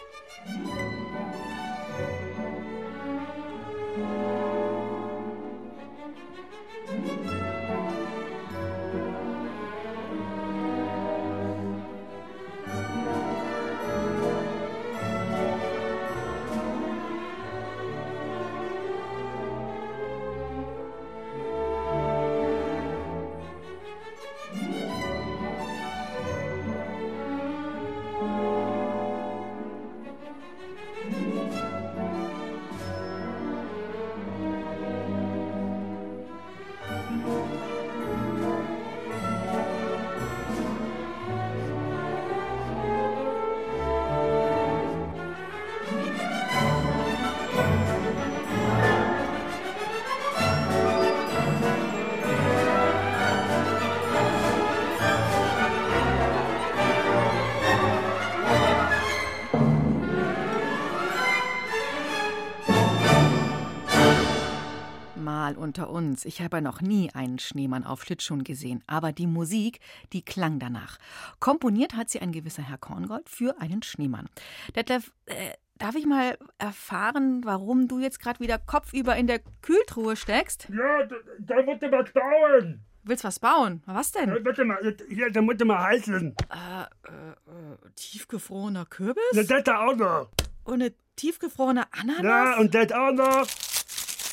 Unter 65.77 65.91
uns. 65.91 66.25
Ich 66.25 66.41
habe 66.41 66.61
noch 66.61 66.81
nie 66.81 67.11
einen 67.13 67.37
Schneemann 67.37 67.83
auf 67.83 68.03
Schlittschuhen 68.03 68.43
gesehen, 68.43 68.83
aber 68.87 69.11
die 69.11 69.27
Musik, 69.27 69.79
die 70.11 70.23
klang 70.23 70.57
danach. 70.57 70.97
Komponiert 71.39 71.95
hat 71.95 72.09
sie 72.09 72.19
ein 72.19 72.31
gewisser 72.31 72.63
Herr 72.63 72.79
Korngold 72.79 73.29
für 73.29 73.59
einen 73.61 73.83
Schneemann. 73.83 74.27
Detlef, 74.75 75.11
äh, 75.27 75.51
darf 75.77 75.95
ich 75.95 76.07
mal 76.07 76.37
erfahren, 76.57 77.41
warum 77.43 77.87
du 77.87 77.99
jetzt 77.99 78.19
gerade 78.19 78.39
wieder 78.39 78.57
kopfüber 78.57 79.15
in 79.15 79.27
der 79.27 79.39
Kühltruhe 79.61 80.15
steckst? 80.15 80.67
Ja, 80.69 81.03
da, 81.05 81.15
da 81.39 81.55
wird 81.57 81.91
was 81.91 82.11
bauen. 82.11 82.81
Willst 83.03 83.23
was 83.23 83.39
bauen? 83.39 83.83
Was 83.85 84.11
denn? 84.11 84.29
Ja, 84.29 84.43
warte 84.43 84.65
mal, 84.65 84.95
hier, 85.07 85.31
da 85.31 85.41
muss 85.41 85.57
mal 85.63 85.79
heißen. 85.79 86.35
Äh, 86.49 86.81
äh, 86.81 87.29
äh, 87.29 87.89
tiefgefrorener 87.95 88.85
Kürbis? 88.85 89.23
Na, 89.33 89.43
das 89.43 89.63
da 89.63 89.85
auch 89.85 89.95
noch. 89.95 90.29
Und 90.63 90.81
eine 90.81 90.93
tiefgefrorene 91.15 91.85
Ananas? 91.93 92.23
Ja, 92.23 92.57
und 92.57 92.73
das 92.73 92.91
auch 92.91 93.11
noch. 93.11 93.47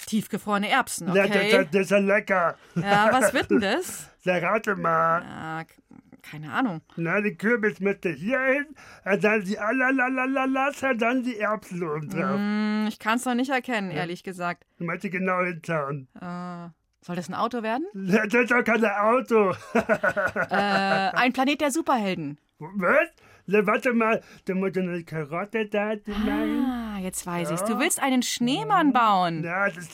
Tiefgefrorene 0.07 0.69
Erbsen, 0.69 1.13
Ja, 1.15 1.25
okay. 1.25 1.51
das, 1.51 1.67
das 1.71 1.81
ist 1.83 1.91
ja 1.91 1.99
lecker. 1.99 2.57
Ja, 2.75 3.09
was 3.13 3.33
wird 3.33 3.51
denn 3.51 3.61
das? 3.61 4.11
Ja, 4.25 4.39
rate 4.39 4.75
mal. 4.75 5.23
Ah, 5.23 5.65
k- 5.65 5.75
keine 6.23 6.51
Ahnung. 6.51 6.81
Na, 6.97 7.21
die 7.21 7.35
Kürbis 7.37 7.79
müsste 7.81 8.09
hier 8.09 8.41
hin, 8.41 8.67
dann 9.21 9.45
die 9.45 9.59
Alalalalalalas, 9.59 10.83
und 10.83 11.03
dann 11.03 11.23
die 11.23 11.39
Erbsen 11.39 11.83
oben 11.83 12.09
drauf. 12.09 12.37
Hm, 12.37 12.87
ich 12.89 12.99
kann 12.99 13.17
es 13.19 13.27
noch 13.27 13.35
nicht 13.35 13.51
erkennen, 13.51 13.91
ehrlich 13.91 14.23
gesagt. 14.23 14.65
Du 14.79 14.85
musst 14.87 15.03
genau 15.03 15.43
hinschauen. 15.43 16.09
Äh, 16.19 16.69
soll 17.05 17.17
das 17.17 17.29
ein 17.29 17.35
Auto 17.35 17.63
werden? 17.63 17.85
Ja, 17.93 18.27
Das 18.27 18.35
ist 18.45 18.51
doch 18.51 18.65
kein 18.65 18.83
Auto. 18.87 19.55
Äh, 19.75 20.55
ein 20.57 21.33
Planet 21.35 21.61
der 21.61 21.71
Superhelden. 21.71 22.39
Was? 22.59 23.09
Warte 23.47 23.93
mal, 23.93 24.23
da 24.47 24.55
muss 24.55 24.77
eine 24.77 25.05
Karotte 25.05 25.67
da 25.67 25.89
rein. 25.89 26.65
Ah, 26.67 26.99
jetzt 27.01 27.27
weiß 27.27 27.51
ich's. 27.51 27.65
Du 27.65 27.79
willst 27.79 28.01
einen 28.03 28.23
Schneemann 28.23 28.93
bauen. 28.93 29.45
Ja, 29.45 29.69
das 29.69 29.89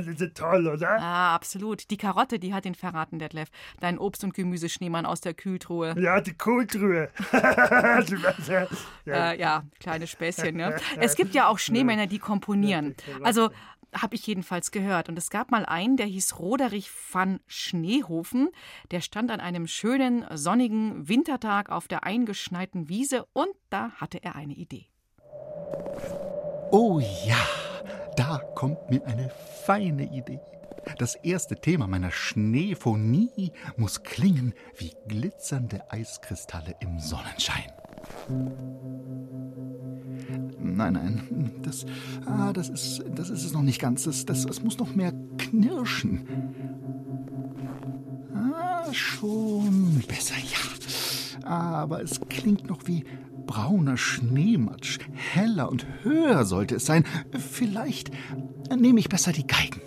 das 0.00 0.20
ist 0.20 0.36
toll, 0.36 0.66
oder? 0.66 1.00
Ah, 1.00 1.34
absolut. 1.34 1.90
Die 1.90 1.96
Karotte, 1.96 2.38
die 2.38 2.52
hat 2.54 2.66
ihn 2.66 2.74
verraten, 2.74 3.18
Detlef. 3.18 3.50
Dein 3.80 3.98
Obst- 3.98 4.24
und 4.24 4.34
Gemüseschneemann 4.34 5.06
aus 5.06 5.20
der 5.20 5.34
Kühltruhe. 5.34 5.94
Ja, 5.98 6.20
die 6.20 6.34
ja. 8.48 8.66
Ja. 9.04 9.30
Äh, 9.32 9.40
ja, 9.40 9.62
kleine 9.80 10.06
Späßchen, 10.06 10.56
ne? 10.56 10.76
Es 11.00 11.16
gibt 11.16 11.34
ja 11.34 11.48
auch 11.48 11.58
Schneemänner, 11.58 12.06
die 12.06 12.18
komponieren. 12.18 12.94
Also 13.22 13.50
habe 13.94 14.14
ich 14.14 14.26
jedenfalls 14.26 14.70
gehört. 14.70 15.08
Und 15.08 15.18
es 15.18 15.30
gab 15.30 15.50
mal 15.50 15.64
einen, 15.66 15.96
der 15.96 16.06
hieß 16.06 16.38
Roderich 16.38 16.90
van 17.12 17.40
Schneehofen. 17.46 18.50
Der 18.90 19.00
stand 19.00 19.30
an 19.30 19.40
einem 19.40 19.66
schönen, 19.66 20.24
sonnigen 20.34 21.08
Wintertag 21.08 21.70
auf 21.70 21.88
der 21.88 22.04
eingeschneiten 22.04 22.88
Wiese 22.88 23.26
und 23.32 23.50
da 23.70 23.90
hatte 23.92 24.22
er 24.22 24.36
eine 24.36 24.54
Idee. 24.54 24.86
Oh 26.70 27.00
ja, 27.00 27.46
da 28.16 28.38
kommt 28.54 28.90
mir 28.90 29.04
eine 29.06 29.30
feine 29.64 30.04
Idee. 30.12 30.40
Das 30.98 31.14
erste 31.16 31.56
Thema 31.56 31.86
meiner 31.86 32.10
Schneephonie 32.10 33.52
muss 33.76 34.02
klingen 34.02 34.54
wie 34.76 34.92
glitzernde 35.06 35.90
Eiskristalle 35.90 36.76
im 36.80 36.98
Sonnenschein. 36.98 37.72
Nein, 40.78 40.92
nein, 40.92 41.50
das, 41.64 41.84
ah, 42.24 42.52
das, 42.52 42.68
ist, 42.68 43.02
das 43.12 43.30
ist 43.30 43.44
es 43.44 43.52
noch 43.52 43.62
nicht 43.62 43.80
ganz. 43.80 44.04
Das, 44.04 44.24
das, 44.24 44.44
es 44.44 44.62
muss 44.62 44.78
noch 44.78 44.94
mehr 44.94 45.12
knirschen. 45.36 46.20
Ah, 48.32 48.84
schon 48.92 50.04
besser, 50.06 50.36
ja. 50.36 51.48
Aber 51.48 52.00
es 52.00 52.20
klingt 52.28 52.68
noch 52.68 52.86
wie 52.86 53.02
brauner 53.44 53.96
Schneematsch. 53.96 55.00
Heller 55.14 55.68
und 55.68 55.84
höher 56.04 56.44
sollte 56.44 56.76
es 56.76 56.86
sein. 56.86 57.04
Vielleicht 57.36 58.12
nehme 58.70 59.00
ich 59.00 59.08
besser 59.08 59.32
die 59.32 59.48
Geigen. 59.48 59.80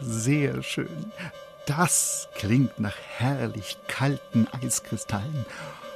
Sehr 0.00 0.60
schön. 0.64 0.88
Das 1.78 2.28
klingt 2.34 2.78
nach 2.80 2.96
herrlich 3.16 3.78
kalten 3.88 4.46
Eiskristallen. 4.48 5.46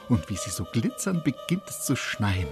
Und 0.08 0.30
wie 0.30 0.36
sie 0.36 0.48
so 0.48 0.64
glitzern, 0.64 1.22
beginnt 1.22 1.68
es 1.68 1.84
zu 1.84 1.96
schneien. 1.96 2.48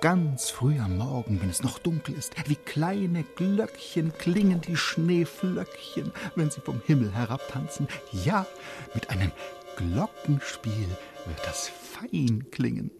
Ganz 0.00 0.50
früh 0.50 0.78
am 0.78 0.96
Morgen, 0.96 1.40
wenn 1.40 1.50
es 1.50 1.64
noch 1.64 1.80
dunkel 1.80 2.14
ist, 2.14 2.34
wie 2.48 2.54
kleine 2.54 3.24
Glöckchen 3.34 4.12
klingen 4.16 4.60
die 4.60 4.76
Schneeflöckchen, 4.76 6.12
wenn 6.36 6.52
sie 6.52 6.60
vom 6.60 6.80
Himmel 6.86 7.12
herabtanzen. 7.12 7.88
Ja, 8.12 8.46
mit 8.94 9.10
einem 9.10 9.32
Glockenspiel 9.76 10.88
wird 11.26 11.46
das 11.46 11.68
fein 11.68 12.46
klingen. 12.52 12.92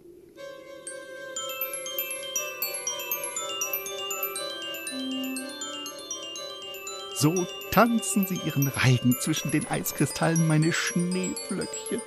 So 7.21 7.35
tanzen 7.73 8.29
sie 8.29 8.37
ihren 8.45 8.69
Reigen 8.69 9.17
zwischen 9.19 9.51
den 9.51 9.67
Eiskristallen, 9.67 10.47
meine 10.47 10.73
Schneeflöckchen. 10.73 12.01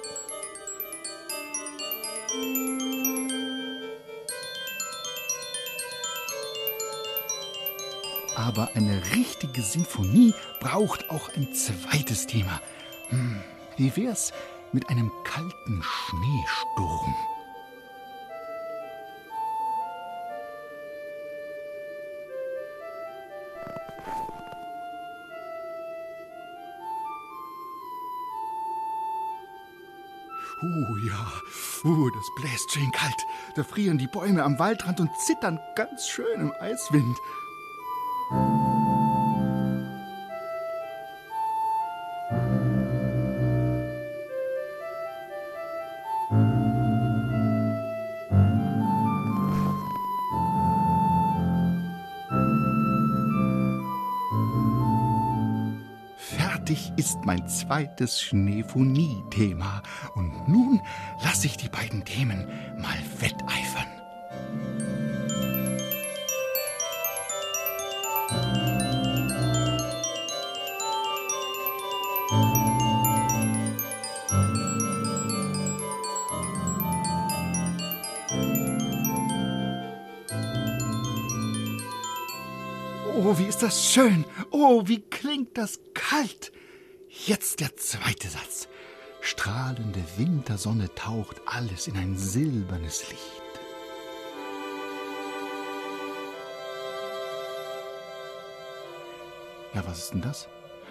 Aber 8.38 8.70
eine 8.74 9.04
richtige 9.14 9.62
Sinfonie 9.62 10.34
braucht 10.62 11.10
auch 11.10 11.28
ein 11.36 11.54
zweites 11.54 12.26
Thema. 12.26 12.62
Hm, 13.10 13.42
wie 13.76 13.94
wär's 13.98 14.32
mit 14.72 14.88
einem 14.88 15.12
kalten 15.26 15.84
Schneesturm? 15.84 17.16
Uh, 30.82 30.98
ja, 30.98 31.32
uh, 31.84 32.10
das 32.10 32.26
bläst 32.36 32.72
schön 32.72 32.92
kalt. 32.92 33.26
Da 33.56 33.64
frieren 33.64 34.00
die 34.00 34.08
Bäume 34.08 34.44
am 34.44 34.58
Waldrand 34.58 35.00
und 35.00 35.12
zittern 35.20 35.60
ganz 35.76 36.08
schön 36.08 36.40
im 36.40 36.52
Eiswind. 36.60 37.18
ist 57.12 57.26
mein 57.26 57.46
zweites 57.46 58.22
Schneefonie-Thema. 58.22 59.84
Und 60.16 60.48
nun 60.48 60.80
lasse 61.22 61.48
ich 61.48 61.58
die 61.58 61.68
beiden 61.68 62.06
Themen 62.06 62.48
mal 62.78 62.98
wetteifern. 63.20 63.88
Oh, 83.14 83.38
wie 83.38 83.46
ist 83.46 83.62
das 83.62 83.92
schön! 83.92 84.24
Oh, 84.50 84.84
wie 84.86 85.02
klingt 85.02 85.58
das 85.58 85.78
kalt! 85.94 86.51
Jetzt 87.26 87.60
der 87.60 87.76
zweite 87.76 88.30
Satz. 88.30 88.68
Strahlende 89.22 90.04
Wintersonne 90.18 90.94
taucht 90.96 91.40
alles 91.46 91.88
in 91.88 91.96
ein 91.96 92.18
silbernes 92.18 93.08
Licht. 93.10 93.42
Ja, 99.76 99.86
was 99.86 100.00
ist 100.00 100.14
denn 100.14 100.22
das? 100.22 100.48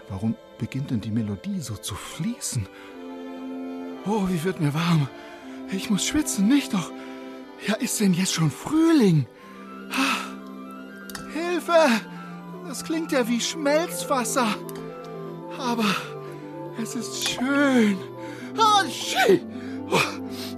Warum 0.08 0.36
beginnt 0.58 0.92
denn 0.92 1.00
die 1.00 1.10
Melodie 1.10 1.60
so 1.60 1.74
zu 1.74 1.96
fließen? 1.96 2.68
Oh, 4.06 4.28
wie 4.28 4.44
wird 4.44 4.60
mir 4.60 4.72
warm. 4.72 5.08
Ich 5.72 5.90
muss 5.90 6.06
schwitzen, 6.06 6.46
nicht 6.46 6.74
doch? 6.74 6.92
Ja, 7.66 7.74
ist 7.74 7.98
denn 7.98 8.14
jetzt 8.14 8.34
schon 8.34 8.52
Frühling? 8.52 9.26
Hilfe! 11.32 11.88
Das 12.68 12.84
klingt 12.84 13.10
ja 13.10 13.26
wie 13.26 13.40
Schmelzwasser. 13.40 14.46
Aber 15.58 15.84
es 16.82 16.94
ist 16.94 17.28
schön. 17.28 17.96
Oh, 18.56 18.88
schön. 18.90 19.40
Oh, 19.90 19.98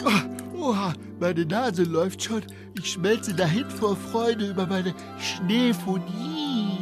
oh, 0.05 0.75
oh, 0.75 0.93
meine 1.21 1.45
Nase 1.45 1.85
läuft 1.85 2.23
schon. 2.23 2.43
Ich 2.79 2.93
schmelze 2.93 3.35
dahin 3.35 3.69
vor 3.69 3.97
Freude 3.97 4.51
über 4.51 4.67
meine 4.67 4.95
Schneephonie. 5.19 6.79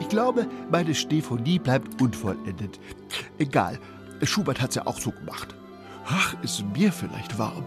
Ich 0.00 0.08
glaube, 0.08 0.46
meine 0.70 0.94
Stephonie 0.94 1.58
bleibt 1.58 2.00
unvollendet. 2.00 2.80
Egal, 3.38 3.78
Schubert 4.22 4.60
hat's 4.60 4.74
ja 4.74 4.86
auch 4.86 4.98
so 4.98 5.10
gemacht. 5.10 5.54
Ach, 6.06 6.34
ist 6.42 6.64
mir 6.74 6.90
vielleicht 6.90 7.38
warm. 7.38 7.66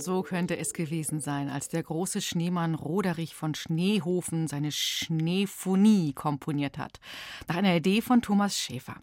So 0.00 0.22
könnte 0.22 0.56
es 0.56 0.72
gewesen 0.72 1.20
sein, 1.20 1.48
als 1.48 1.68
der 1.68 1.82
große 1.82 2.20
Schneemann 2.20 2.74
Roderich 2.74 3.34
von 3.34 3.54
Schneehofen 3.54 4.48
seine 4.48 4.72
Schneephonie 4.72 6.12
komponiert 6.12 6.78
hat. 6.78 7.00
Nach 7.48 7.56
einer 7.56 7.76
Idee 7.76 8.02
von 8.02 8.22
Thomas 8.22 8.58
Schäfer. 8.58 8.96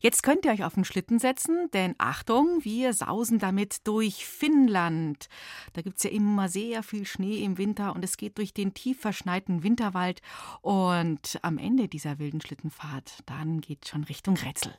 Jetzt 0.00 0.22
könnt 0.22 0.44
ihr 0.44 0.52
euch 0.52 0.64
auf 0.64 0.74
den 0.74 0.84
Schlitten 0.84 1.18
setzen, 1.18 1.70
denn 1.72 1.94
Achtung, 1.98 2.60
wir 2.62 2.92
sausen 2.92 3.38
damit 3.38 3.86
durch 3.86 4.26
Finnland. 4.26 5.28
Da 5.72 5.82
gibt 5.82 5.98
es 5.98 6.04
ja 6.04 6.10
immer 6.10 6.48
sehr 6.48 6.82
viel 6.82 7.06
Schnee 7.06 7.42
im 7.44 7.58
Winter 7.58 7.94
und 7.94 8.04
es 8.04 8.16
geht 8.16 8.38
durch 8.38 8.52
den 8.52 8.74
tief 8.74 9.00
verschneiten 9.00 9.62
Winterwald. 9.62 10.20
Und 10.60 11.38
am 11.42 11.58
Ende 11.58 11.88
dieser 11.88 12.18
wilden 12.18 12.40
Schlittenfahrt, 12.40 13.20
dann 13.26 13.60
geht 13.60 13.88
schon 13.88 14.04
Richtung 14.04 14.36
Rätsel. 14.36 14.74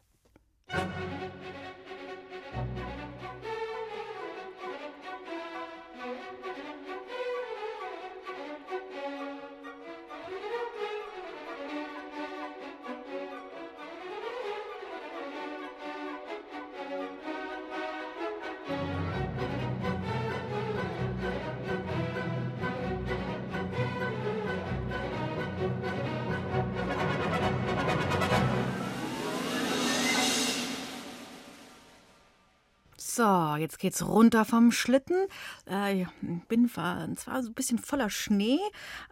So, 33.53 33.57
jetzt 33.59 33.77
geht's 33.77 34.03
runter 34.03 34.45
vom 34.45 34.71
Schlitten. 34.71 35.27
Äh, 35.69 36.01
ich 36.01 36.07
bin 36.47 36.67
zwar 36.67 37.07
so 37.15 37.31
ein 37.31 37.53
bisschen 37.53 37.77
voller 37.77 38.09
Schnee, 38.09 38.57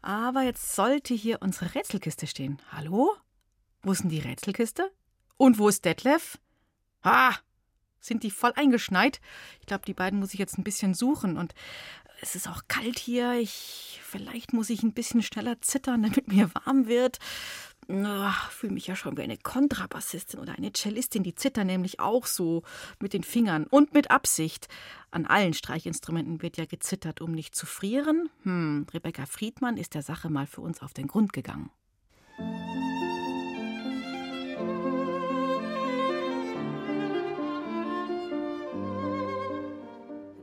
aber 0.02 0.42
jetzt 0.42 0.76
sollte 0.76 1.14
hier 1.14 1.44
unsere 1.44 1.76
Rätselkiste 1.76 2.26
stehen. 2.26 2.60
Hallo? 2.72 3.12
Wo 3.84 3.92
ist 3.92 4.02
denn 4.02 4.10
die 4.10 4.20
Rätselkiste? 4.20 4.92
Und 5.38 5.60
wo 5.60 5.68
ist 5.68 5.86
Detlef? 5.86 6.40
Ah, 7.04 7.36
sind 8.00 8.24
die 8.24 8.32
voll 8.32 8.52
eingeschneit? 8.56 9.22
Ich 9.60 9.68
glaube, 9.68 9.86
die 9.86 9.94
beiden 9.94 10.20
muss 10.20 10.34
ich 10.34 10.40
jetzt 10.40 10.58
ein 10.58 10.64
bisschen 10.64 10.96
suchen 10.96 11.38
und 11.38 11.54
es 12.22 12.36
ist 12.36 12.48
auch 12.48 12.64
kalt 12.68 12.98
hier. 12.98 13.34
Ich 13.34 14.00
vielleicht 14.04 14.54
muss 14.54 14.72
ich 14.72 14.82
ein 14.82 14.94
bisschen 14.94 15.22
schneller 15.22 15.62
zittern, 15.62 16.02
damit 16.04 16.28
mir 16.28 16.50
warm 16.66 16.88
wird. 16.88 17.20
Ich 17.94 18.54
fühle 18.54 18.74
mich 18.74 18.88
ja 18.88 18.96
schon 18.96 19.18
wie 19.18 19.22
eine 19.22 19.38
Kontrabassistin 19.38 20.40
oder 20.40 20.54
eine 20.58 20.72
Cellistin. 20.72 21.24
Die 21.24 21.36
zittern 21.36 21.68
nämlich 21.68 22.00
auch 22.00 22.26
so 22.26 22.64
mit 23.00 23.12
den 23.12 23.24
Fingern 23.24 23.66
und 23.66 23.94
mit 23.94 24.12
Absicht. 24.12 24.70
An 25.12 25.26
allen 25.26 25.54
Streichinstrumenten 25.54 26.42
wird 26.42 26.56
ja 26.56 26.66
gezittert, 26.66 27.20
um 27.20 27.34
nicht 27.34 27.54
zu 27.54 27.66
frieren. 27.66 28.30
Hm, 28.44 28.88
Rebecca 28.94 29.26
Friedmann 29.26 29.76
ist 29.76 29.94
der 29.94 30.04
Sache 30.04 30.30
mal 30.30 30.48
für 30.48 30.62
uns 30.62 30.82
auf 30.82 30.94
den 30.94 31.08
Grund 31.08 31.34
gegangen. 31.34 31.70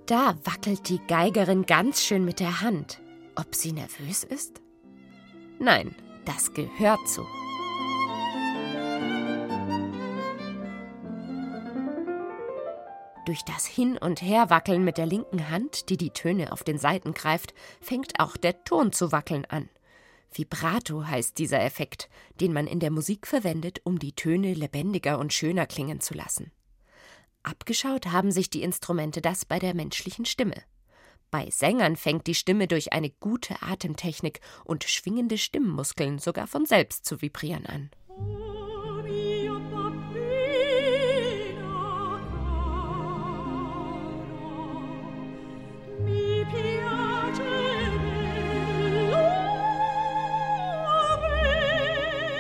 Da 0.05 0.37
wackelt 0.45 0.89
die 0.91 1.01
Geigerin 1.07 1.65
ganz 1.65 2.03
schön 2.03 2.27
mit 2.27 2.41
der 2.41 2.61
Hand. 2.61 3.01
Ob 3.37 3.55
sie 3.55 3.73
nervös 3.73 4.25
ist? 4.25 4.61
Nein, 5.59 5.95
das 6.29 6.53
gehört 6.53 7.09
so. 7.09 7.27
Durch 13.25 13.45
das 13.45 13.67
Hin- 13.67 13.99
und 13.99 14.23
Herwackeln 14.23 14.85
mit 14.85 14.99
der 14.99 15.07
linken 15.07 15.51
Hand, 15.51 15.89
die 15.89 15.97
die 15.97 16.11
Töne 16.11 16.53
auf 16.53 16.65
den 16.65 16.79
Saiten 16.79 17.15
greift, 17.15 17.55
fängt 17.81 18.21
auch 18.21 18.37
der 18.37 18.65
Ton 18.65 18.93
zu 18.93 19.11
wackeln 19.13 19.45
an. 19.47 19.69
Vibrato 20.33 21.07
heißt 21.07 21.39
dieser 21.39 21.63
Effekt, 21.63 22.09
den 22.41 22.53
man 22.53 22.67
in 22.67 22.81
der 22.81 22.91
Musik 22.91 23.27
verwendet, 23.27 23.81
um 23.85 23.99
die 23.99 24.13
Töne 24.13 24.53
lebendiger 24.55 25.19
und 25.19 25.33
schöner 25.33 25.67
klingen 25.67 26.01
zu 26.01 26.15
lassen. 26.15 26.53
Abgeschaut 27.43 28.07
haben 28.07 28.33
sich 28.33 28.51
die 28.51 28.63
Instrumente 28.63 29.23
das 29.23 29.45
bei 29.45 29.59
der 29.59 29.75
menschlichen 29.75 30.27
Stimme. 30.27 30.63
Bei 31.31 31.51
Sängern 31.51 31.97
fängt 31.97 32.27
die 32.27 32.35
Stimme 32.35 32.69
durch 32.69 32.93
eine 32.95 33.11
gute 33.11 33.61
Atemtechnik 33.61 34.41
und 34.65 34.85
schwingende 34.85 35.37
Stimmmuskeln 35.37 36.19
sogar 36.19 36.47
von 36.47 36.65
selbst 36.65 37.05
zu 37.05 37.21
vibrieren 37.21 37.67
an. 37.67 37.91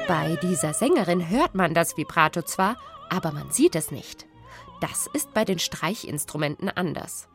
Bei 0.06 0.36
dieser 0.36 0.72
Sängerin 0.72 1.28
hört 1.28 1.54
man 1.54 1.74
das 1.74 1.98
Vibrato 1.98 2.40
zwar, 2.40 2.78
aber 3.10 3.32
man 3.32 3.50
sieht 3.50 3.76
es 3.76 3.90
nicht. 3.90 4.26
Das 4.80 5.06
ist 5.12 5.34
bei 5.34 5.44
den 5.44 5.58
Streichinstrumenten 5.58 6.70
anders. 6.70 7.28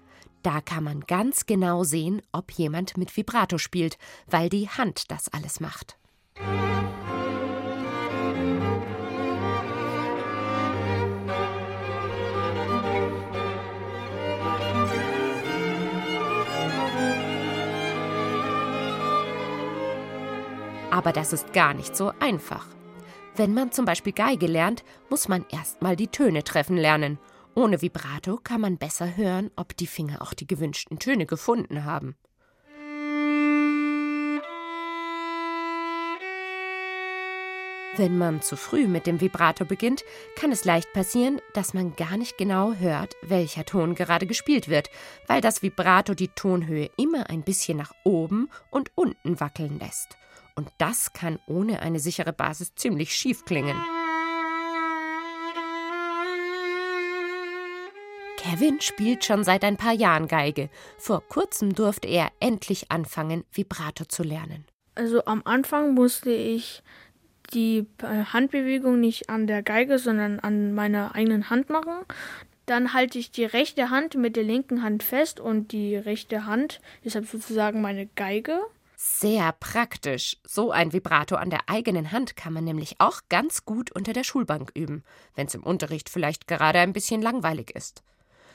Da 0.43 0.59
kann 0.59 0.83
man 0.83 0.99
ganz 1.07 1.45
genau 1.45 1.85
sehen, 1.85 2.21
ob 2.33 2.51
jemand 2.51 2.97
mit 2.97 3.15
Vibrato 3.15 3.57
spielt, 3.57 3.97
weil 4.27 4.49
die 4.49 4.67
Hand 4.67 5.09
das 5.09 5.29
alles 5.29 5.61
macht. 5.61 5.97
Aber 20.91 21.13
das 21.13 21.31
ist 21.31 21.53
gar 21.53 21.73
nicht 21.73 21.95
so 21.95 22.11
einfach. 22.19 22.67
Wenn 23.35 23.53
man 23.53 23.71
zum 23.71 23.85
Beispiel 23.85 24.13
Geige 24.13 24.45
lernt, 24.45 24.83
muss 25.09 25.29
man 25.29 25.45
erst 25.49 25.81
mal 25.81 25.95
die 25.95 26.09
Töne 26.09 26.43
treffen 26.43 26.77
lernen 26.77 27.17
ohne 27.55 27.81
Vibrato 27.81 28.39
kann 28.43 28.61
man 28.61 28.77
besser 28.77 29.15
hören, 29.15 29.51
ob 29.55 29.77
die 29.77 29.87
Finger 29.87 30.21
auch 30.21 30.33
die 30.33 30.47
gewünschten 30.47 30.99
Töne 30.99 31.25
gefunden 31.25 31.85
haben. 31.85 32.15
Wenn 37.95 38.17
man 38.17 38.41
zu 38.41 38.55
früh 38.55 38.87
mit 38.87 39.05
dem 39.05 39.21
Vibrato 39.21 39.65
beginnt, 39.65 40.03
kann 40.35 40.51
es 40.51 40.65
leicht 40.65 40.91
passieren, 40.93 41.39
dass 41.53 41.75
man 41.75 41.95
gar 41.95 42.17
nicht 42.17 42.39
genau 42.39 42.73
hört, 42.73 43.15
welcher 43.21 43.65
Ton 43.65 43.93
gerade 43.93 44.25
gespielt 44.25 44.67
wird, 44.67 44.89
weil 45.27 45.41
das 45.41 45.61
Vibrato 45.61 46.15
die 46.15 46.29
Tonhöhe 46.29 46.89
immer 46.97 47.29
ein 47.29 47.43
bisschen 47.43 47.77
nach 47.77 47.93
oben 48.03 48.49
und 48.71 48.91
unten 48.95 49.39
wackeln 49.39 49.77
lässt. 49.77 50.17
Und 50.55 50.69
das 50.79 51.13
kann 51.13 51.37
ohne 51.45 51.81
eine 51.81 51.99
sichere 51.99 52.33
Basis 52.33 52.73
ziemlich 52.73 53.13
schief 53.13 53.45
klingen. 53.45 53.77
Kevin 58.43 58.81
spielt 58.81 59.23
schon 59.23 59.45
seit 59.45 59.63
ein 59.63 59.77
paar 59.77 59.93
Jahren 59.93 60.27
Geige. 60.27 60.69
Vor 60.97 61.23
kurzem 61.29 61.73
durfte 61.75 62.09
er 62.09 62.29
endlich 62.41 62.91
anfangen, 62.91 63.45
Vibrato 63.53 64.03
zu 64.03 64.21
lernen. 64.21 64.65
Also 64.95 65.23
am 65.23 65.43
Anfang 65.45 65.93
musste 65.93 66.31
ich 66.31 66.83
die 67.53 67.87
äh, 68.01 68.25
Handbewegung 68.25 68.99
nicht 68.99 69.29
an 69.29 69.47
der 69.47 69.63
Geige, 69.63 69.97
sondern 69.97 70.41
an 70.41 70.73
meiner 70.73 71.15
eigenen 71.15 71.49
Hand 71.49 71.69
machen. 71.69 71.93
Dann 72.65 72.93
halte 72.93 73.17
ich 73.17 73.31
die 73.31 73.45
rechte 73.45 73.89
Hand 73.89 74.15
mit 74.15 74.35
der 74.35 74.43
linken 74.43 74.83
Hand 74.83 75.03
fest 75.03 75.39
und 75.39 75.71
die 75.71 75.95
rechte 75.95 76.45
Hand 76.45 76.81
ist 77.01 77.15
halt 77.15 77.29
sozusagen 77.29 77.81
meine 77.81 78.07
Geige. 78.07 78.59
Sehr 78.97 79.53
praktisch. 79.53 80.37
So 80.45 80.71
ein 80.71 80.91
Vibrato 80.91 81.35
an 81.35 81.49
der 81.49 81.61
eigenen 81.67 82.11
Hand 82.11 82.35
kann 82.35 82.51
man 82.51 82.65
nämlich 82.65 82.95
auch 82.99 83.21
ganz 83.29 83.63
gut 83.63 83.91
unter 83.93 84.11
der 84.11 84.25
Schulbank 84.25 84.71
üben, 84.75 85.03
wenn 85.33 85.47
es 85.47 85.55
im 85.55 85.63
Unterricht 85.63 86.09
vielleicht 86.09 86.47
gerade 86.47 86.79
ein 86.79 86.93
bisschen 86.93 87.21
langweilig 87.21 87.71
ist. 87.73 88.03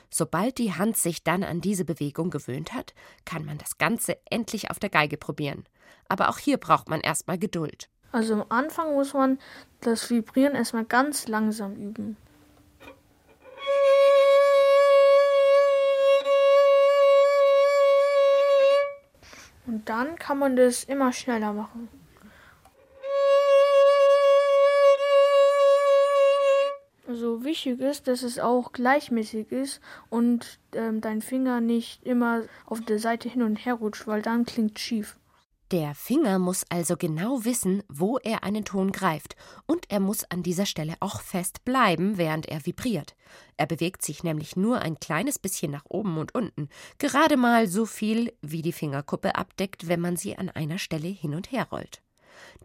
Sobald 0.09 0.57
die 0.57 0.73
Hand 0.73 0.97
sich 0.97 1.23
dann 1.23 1.43
an 1.43 1.61
diese 1.61 1.85
Bewegung 1.85 2.29
gewöhnt 2.29 2.73
hat, 2.73 2.93
kann 3.25 3.45
man 3.45 3.57
das 3.57 3.77
Ganze 3.77 4.17
endlich 4.29 4.71
auf 4.71 4.79
der 4.79 4.89
Geige 4.89 5.17
probieren. 5.17 5.65
Aber 6.07 6.29
auch 6.29 6.39
hier 6.39 6.57
braucht 6.57 6.89
man 6.89 7.01
erstmal 7.01 7.37
Geduld. 7.37 7.89
Also 8.11 8.33
am 8.33 8.45
Anfang 8.49 8.93
muss 8.93 9.13
man 9.13 9.37
das 9.81 10.09
Vibrieren 10.09 10.55
erstmal 10.55 10.85
ganz 10.85 11.27
langsam 11.27 11.75
üben. 11.75 12.17
Und 19.67 19.87
dann 19.87 20.15
kann 20.15 20.39
man 20.39 20.55
das 20.55 20.83
immer 20.83 21.13
schneller 21.13 21.53
machen. 21.53 21.98
Also 27.09 27.43
wichtig 27.43 27.79
ist, 27.79 28.07
dass 28.07 28.21
es 28.21 28.37
auch 28.37 28.71
gleichmäßig 28.71 29.51
ist 29.51 29.81
und 30.11 30.59
ähm, 30.73 31.01
dein 31.01 31.23
Finger 31.23 31.59
nicht 31.59 32.03
immer 32.03 32.43
auf 32.67 32.81
der 32.81 32.99
Seite 32.99 33.27
hin 33.27 33.41
und 33.41 33.55
her 33.55 33.73
rutscht, 33.73 34.05
weil 34.05 34.21
dann 34.21 34.45
klingt 34.45 34.77
schief. 34.77 35.17
Der 35.71 35.95
Finger 35.95 36.37
muss 36.37 36.65
also 36.69 36.97
genau 36.97 37.45
wissen, 37.45 37.81
wo 37.89 38.19
er 38.19 38.43
einen 38.43 38.63
Ton 38.63 38.91
greift, 38.91 39.35
und 39.65 39.89
er 39.89 39.99
muss 39.99 40.23
an 40.25 40.43
dieser 40.43 40.67
Stelle 40.67 40.93
auch 40.99 41.21
fest 41.21 41.65
bleiben, 41.65 42.19
während 42.19 42.45
er 42.45 42.63
vibriert. 42.67 43.15
Er 43.57 43.65
bewegt 43.65 44.03
sich 44.03 44.23
nämlich 44.23 44.55
nur 44.55 44.79
ein 44.79 44.99
kleines 44.99 45.39
bisschen 45.39 45.71
nach 45.71 45.85
oben 45.89 46.19
und 46.19 46.35
unten, 46.35 46.69
gerade 46.99 47.37
mal 47.37 47.67
so 47.67 47.87
viel, 47.87 48.33
wie 48.43 48.61
die 48.61 48.71
Fingerkuppe 48.71 49.33
abdeckt, 49.33 49.87
wenn 49.87 49.99
man 49.99 50.15
sie 50.15 50.37
an 50.37 50.51
einer 50.51 50.77
Stelle 50.77 51.07
hin 51.07 51.33
und 51.33 51.51
her 51.51 51.69
rollt. 51.71 52.03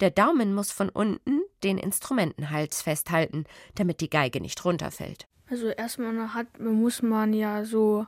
Der 0.00 0.10
Daumen 0.10 0.54
muss 0.54 0.70
von 0.70 0.88
unten 0.88 1.40
den 1.62 1.78
Instrumentenhals 1.78 2.82
festhalten, 2.82 3.44
damit 3.74 4.00
die 4.00 4.10
Geige 4.10 4.40
nicht 4.40 4.64
runterfällt. 4.64 5.26
Also 5.50 5.68
erstmal 5.68 6.34
hat, 6.34 6.58
muss 6.58 7.02
man 7.02 7.32
ja 7.32 7.64
so 7.64 8.06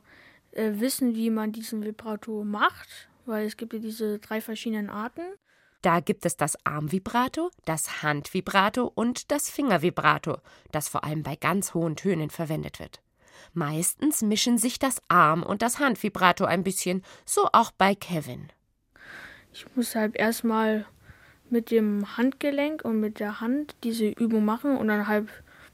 äh, 0.51 0.71
wissen, 0.75 1.15
wie 1.15 1.29
man 1.29 1.51
diesen 1.51 1.83
Vibrato 1.83 2.43
macht 2.43 3.09
weil 3.27 3.45
es 3.45 3.57
gibt 3.57 3.73
ja 3.73 3.79
diese 3.79 4.19
drei 4.19 4.41
verschiedenen 4.41 4.89
Arten. 4.89 5.21
Da 5.81 5.99
gibt 5.99 6.25
es 6.25 6.37
das 6.37 6.57
Armvibrato, 6.65 7.51
das 7.65 8.01
Handvibrato 8.01 8.91
und 8.93 9.31
das 9.31 9.49
Fingervibrato, 9.49 10.37
das 10.71 10.89
vor 10.89 11.03
allem 11.03 11.23
bei 11.23 11.35
ganz 11.35 11.73
hohen 11.73 11.95
Tönen 11.95 12.29
verwendet 12.31 12.79
wird. 12.79 13.01
Meistens 13.53 14.23
mischen 14.23 14.57
sich 14.57 14.79
das 14.79 14.99
Arm- 15.07 15.43
und 15.43 15.61
das 15.61 15.79
Handvibrato 15.79 16.45
ein 16.45 16.63
bisschen, 16.63 17.03
so 17.25 17.47
auch 17.53 17.71
bei 17.71 17.93
Kevin. 17.93 18.51
Ich 19.53 19.65
muss 19.75 19.95
halt 19.95 20.15
erstmal 20.15 20.85
mit 21.51 21.71
dem 21.71 22.17
Handgelenk 22.17 22.83
und 22.83 22.99
mit 22.99 23.19
der 23.19 23.41
Hand 23.41 23.75
diese 23.83 24.07
Übung 24.07 24.45
machen 24.45 24.77
und 24.77 24.87
dann 24.87 25.07
halt 25.07 25.27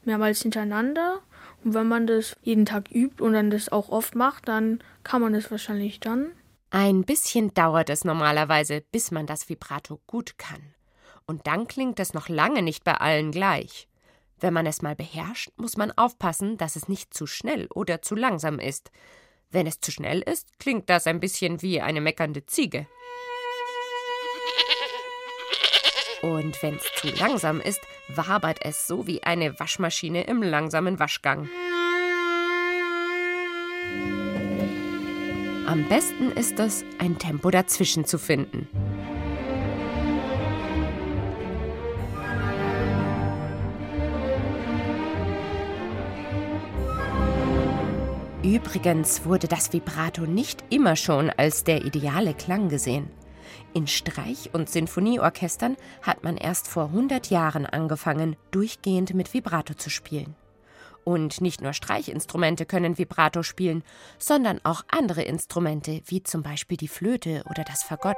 mehrmals 0.04 0.42
hintereinander. 0.42 1.20
Und 1.64 1.74
wenn 1.74 1.88
man 1.88 2.06
das 2.06 2.36
jeden 2.42 2.66
Tag 2.66 2.90
übt 2.90 3.22
und 3.22 3.32
dann 3.32 3.50
das 3.50 3.70
auch 3.70 3.88
oft 3.88 4.14
macht, 4.14 4.48
dann 4.48 4.82
kann 5.02 5.22
man 5.22 5.32
das 5.32 5.50
wahrscheinlich 5.50 6.00
dann. 6.00 6.32
Ein 6.70 7.04
bisschen 7.04 7.54
dauert 7.54 7.88
es 7.88 8.04
normalerweise, 8.04 8.82
bis 8.92 9.10
man 9.10 9.26
das 9.26 9.48
Vibrato 9.48 10.00
gut 10.06 10.38
kann. 10.38 10.74
Und 11.26 11.46
dann 11.46 11.68
klingt 11.68 12.00
es 12.00 12.14
noch 12.14 12.28
lange 12.28 12.62
nicht 12.62 12.84
bei 12.84 12.94
allen 12.94 13.30
gleich. 13.30 13.88
Wenn 14.40 14.52
man 14.52 14.66
es 14.66 14.82
mal 14.82 14.96
beherrscht, 14.96 15.50
muss 15.56 15.76
man 15.76 15.92
aufpassen, 15.92 16.58
dass 16.58 16.76
es 16.76 16.88
nicht 16.88 17.14
zu 17.14 17.26
schnell 17.26 17.68
oder 17.72 18.02
zu 18.02 18.14
langsam 18.14 18.58
ist. 18.58 18.90
Wenn 19.50 19.66
es 19.66 19.80
zu 19.80 19.92
schnell 19.92 20.20
ist, 20.20 20.58
klingt 20.58 20.90
das 20.90 21.06
ein 21.06 21.20
bisschen 21.20 21.62
wie 21.62 21.80
eine 21.80 22.00
meckernde 22.00 22.44
Ziege. 22.44 22.86
Und 26.24 26.62
wenn 26.62 26.76
es 26.76 26.90
zu 26.96 27.08
langsam 27.08 27.60
ist, 27.60 27.82
wabert 28.08 28.60
es 28.62 28.86
so 28.86 29.06
wie 29.06 29.22
eine 29.22 29.60
Waschmaschine 29.60 30.24
im 30.24 30.42
langsamen 30.42 30.98
Waschgang. 30.98 31.50
Am 35.66 35.84
besten 35.90 36.30
ist 36.32 36.58
es, 36.60 36.82
ein 36.98 37.18
Tempo 37.18 37.50
dazwischen 37.50 38.06
zu 38.06 38.18
finden. 38.18 38.68
Übrigens 48.42 49.26
wurde 49.26 49.46
das 49.46 49.74
Vibrato 49.74 50.22
nicht 50.22 50.64
immer 50.70 50.96
schon 50.96 51.28
als 51.28 51.64
der 51.64 51.84
ideale 51.84 52.32
Klang 52.32 52.70
gesehen. 52.70 53.10
In 53.72 53.86
Streich- 53.86 54.50
und 54.52 54.70
Sinfonieorchestern 54.70 55.76
hat 56.02 56.24
man 56.24 56.36
erst 56.36 56.68
vor 56.68 56.86
100 56.86 57.30
Jahren 57.30 57.66
angefangen, 57.66 58.36
durchgehend 58.50 59.14
mit 59.14 59.32
Vibrato 59.34 59.74
zu 59.74 59.90
spielen. 59.90 60.34
Und 61.04 61.40
nicht 61.40 61.60
nur 61.60 61.74
Streichinstrumente 61.74 62.64
können 62.64 62.96
Vibrato 62.96 63.42
spielen, 63.42 63.84
sondern 64.18 64.60
auch 64.64 64.84
andere 64.88 65.22
Instrumente, 65.22 66.00
wie 66.06 66.22
zum 66.22 66.42
Beispiel 66.42 66.78
die 66.78 66.88
Flöte 66.88 67.44
oder 67.50 67.62
das 67.62 67.82
Fagott. 67.82 68.16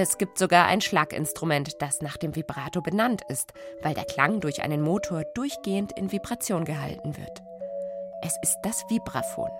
Es 0.00 0.18
gibt 0.18 0.38
sogar 0.38 0.66
ein 0.66 0.80
Schlaginstrument, 0.80 1.82
das 1.82 2.00
nach 2.00 2.16
dem 2.16 2.34
Vibrato 2.34 2.80
benannt 2.80 3.22
ist, 3.28 3.52
weil 3.82 3.94
der 3.94 4.04
Klang 4.04 4.40
durch 4.40 4.62
einen 4.62 4.80
Motor 4.80 5.24
durchgehend 5.34 5.92
in 5.96 6.10
Vibration 6.10 6.64
gehalten 6.64 7.16
wird. 7.16 7.42
Es 8.22 8.34
ist 8.42 8.56
das 8.62 8.82
Vibraphon. 8.88 9.50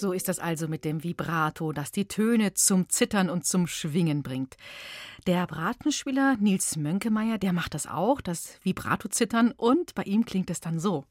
So 0.00 0.12
ist 0.14 0.28
das 0.28 0.38
also 0.38 0.66
mit 0.66 0.86
dem 0.86 1.04
Vibrato, 1.04 1.72
das 1.72 1.92
die 1.92 2.08
Töne 2.08 2.54
zum 2.54 2.88
Zittern 2.88 3.28
und 3.28 3.44
zum 3.44 3.66
Schwingen 3.66 4.22
bringt. 4.22 4.56
Der 5.26 5.46
Bratenspieler 5.46 6.38
Nils 6.40 6.76
Mönkemeyer, 6.76 7.36
der 7.36 7.52
macht 7.52 7.74
das 7.74 7.86
auch, 7.86 8.22
das 8.22 8.58
Vibrato-Zittern, 8.62 9.52
und 9.52 9.94
bei 9.94 10.04
ihm 10.04 10.24
klingt 10.24 10.48
es 10.48 10.60
dann 10.60 10.80
so. 10.80 11.04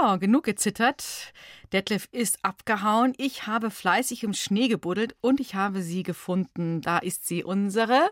So, 0.00 0.18
genug 0.18 0.44
gezittert. 0.44 1.34
Detlef 1.72 2.08
ist 2.12 2.38
abgehauen. 2.42 3.12
Ich 3.18 3.46
habe 3.46 3.70
fleißig 3.70 4.24
im 4.24 4.32
Schnee 4.32 4.68
gebuddelt 4.68 5.16
und 5.20 5.38
ich 5.38 5.54
habe 5.54 5.82
sie 5.82 6.02
gefunden. 6.02 6.80
Da 6.80 6.96
ist 6.98 7.26
sie, 7.26 7.44
unsere 7.44 8.10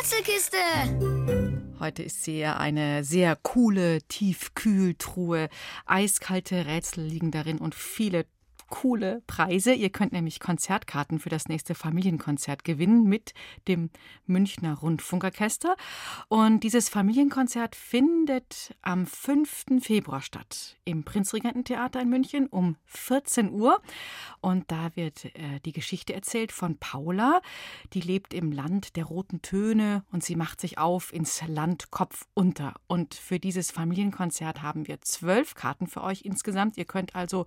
Rätselkiste. 0.00 0.56
Heute 1.78 2.02
ist 2.02 2.24
sie 2.24 2.40
ja 2.40 2.56
eine 2.56 3.04
sehr 3.04 3.36
coole 3.36 4.02
Tiefkühltruhe. 4.02 5.48
Eiskalte 5.86 6.66
Rätsel 6.66 7.04
liegen 7.04 7.30
darin 7.30 7.58
und 7.58 7.76
viele 7.76 8.26
coole 8.68 9.22
Preise. 9.26 9.72
Ihr 9.72 9.90
könnt 9.90 10.12
nämlich 10.12 10.40
Konzertkarten 10.40 11.18
für 11.18 11.28
das 11.28 11.48
nächste 11.48 11.74
Familienkonzert 11.74 12.64
gewinnen 12.64 13.04
mit 13.04 13.34
dem 13.68 13.90
Münchner 14.26 14.74
Rundfunkorchester. 14.74 15.76
Und 16.28 16.60
dieses 16.60 16.88
Familienkonzert 16.88 17.76
findet 17.76 18.74
am 18.82 19.06
5. 19.06 19.80
Februar 19.80 20.20
statt 20.20 20.76
im 20.84 21.04
Prinzregententheater 21.04 22.00
in 22.00 22.08
München 22.08 22.46
um 22.46 22.76
14 22.86 23.50
Uhr. 23.50 23.80
Und 24.40 24.70
da 24.70 24.90
wird 24.94 25.24
äh, 25.24 25.60
die 25.64 25.72
Geschichte 25.72 26.14
erzählt 26.14 26.52
von 26.52 26.78
Paula. 26.78 27.40
Die 27.92 28.00
lebt 28.00 28.34
im 28.34 28.52
Land 28.52 28.96
der 28.96 29.04
roten 29.04 29.42
Töne 29.42 30.04
und 30.10 30.24
sie 30.24 30.36
macht 30.36 30.60
sich 30.60 30.78
auf 30.78 31.12
ins 31.12 31.42
Land 31.46 31.90
Kopf 31.90 32.26
unter. 32.34 32.74
Und 32.86 33.14
für 33.14 33.38
dieses 33.38 33.70
Familienkonzert 33.70 34.62
haben 34.62 34.86
wir 34.86 35.00
zwölf 35.00 35.54
Karten 35.54 35.86
für 35.86 36.02
euch 36.02 36.22
insgesamt. 36.22 36.76
Ihr 36.76 36.84
könnt 36.84 37.14
also 37.14 37.46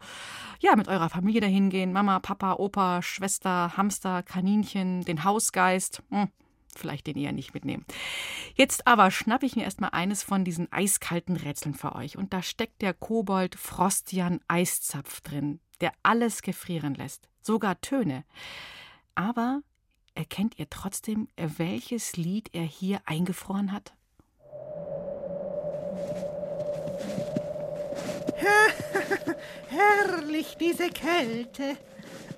ja 0.60 0.75
mit 0.75 0.88
eurer 0.88 1.07
Familie 1.10 1.41
dahin 1.41 1.70
gehen. 1.70 1.93
Mama, 1.93 2.20
Papa, 2.20 2.54
Opa, 2.54 3.02
Schwester, 3.02 3.76
Hamster, 3.78 4.24
Kaninchen, 4.24 5.02
den 5.02 5.24
Hausgeist. 5.24 6.04
Hm, 6.10 6.30
vielleicht 6.76 7.08
den 7.08 7.17
eher 7.17 7.32
nicht 7.32 7.54
mitnehmen. 7.54 7.86
Jetzt 8.56 8.88
aber 8.88 9.12
schnappe 9.12 9.46
ich 9.46 9.56
mir 9.56 9.63
erstmal 9.63 9.91
eines 9.91 10.24
von 10.24 10.43
diesen 10.43 10.72
eiskalten 10.72 11.36
Rätseln 11.36 11.74
für 11.74 11.96
euch. 11.96 12.17
Und 12.17 12.34
da 12.34 12.41
steckt 12.41 12.82
der 12.82 12.93
Kobold 12.93 13.56
Frostian 13.56 14.39
Eiszapf 14.48 15.22
drin, 15.22 15.60
der 15.82 15.91
alles 16.04 16.41
gefrieren 16.41 16.93
lässt, 16.93 17.30
sogar 17.41 17.82
Töne. 17.82 18.24
Aber 19.15 19.62
erkennt 20.13 20.58
ihr 20.60 20.70
trotzdem, 20.70 21.28
welches 21.36 22.15
Lied 22.15 22.50
er 22.54 22.63
hier 22.63 23.02
eingefroren 23.06 23.72
hat? 23.72 23.96
Herrlich 29.69 30.57
diese 30.59 30.89
Kälte. 30.89 31.77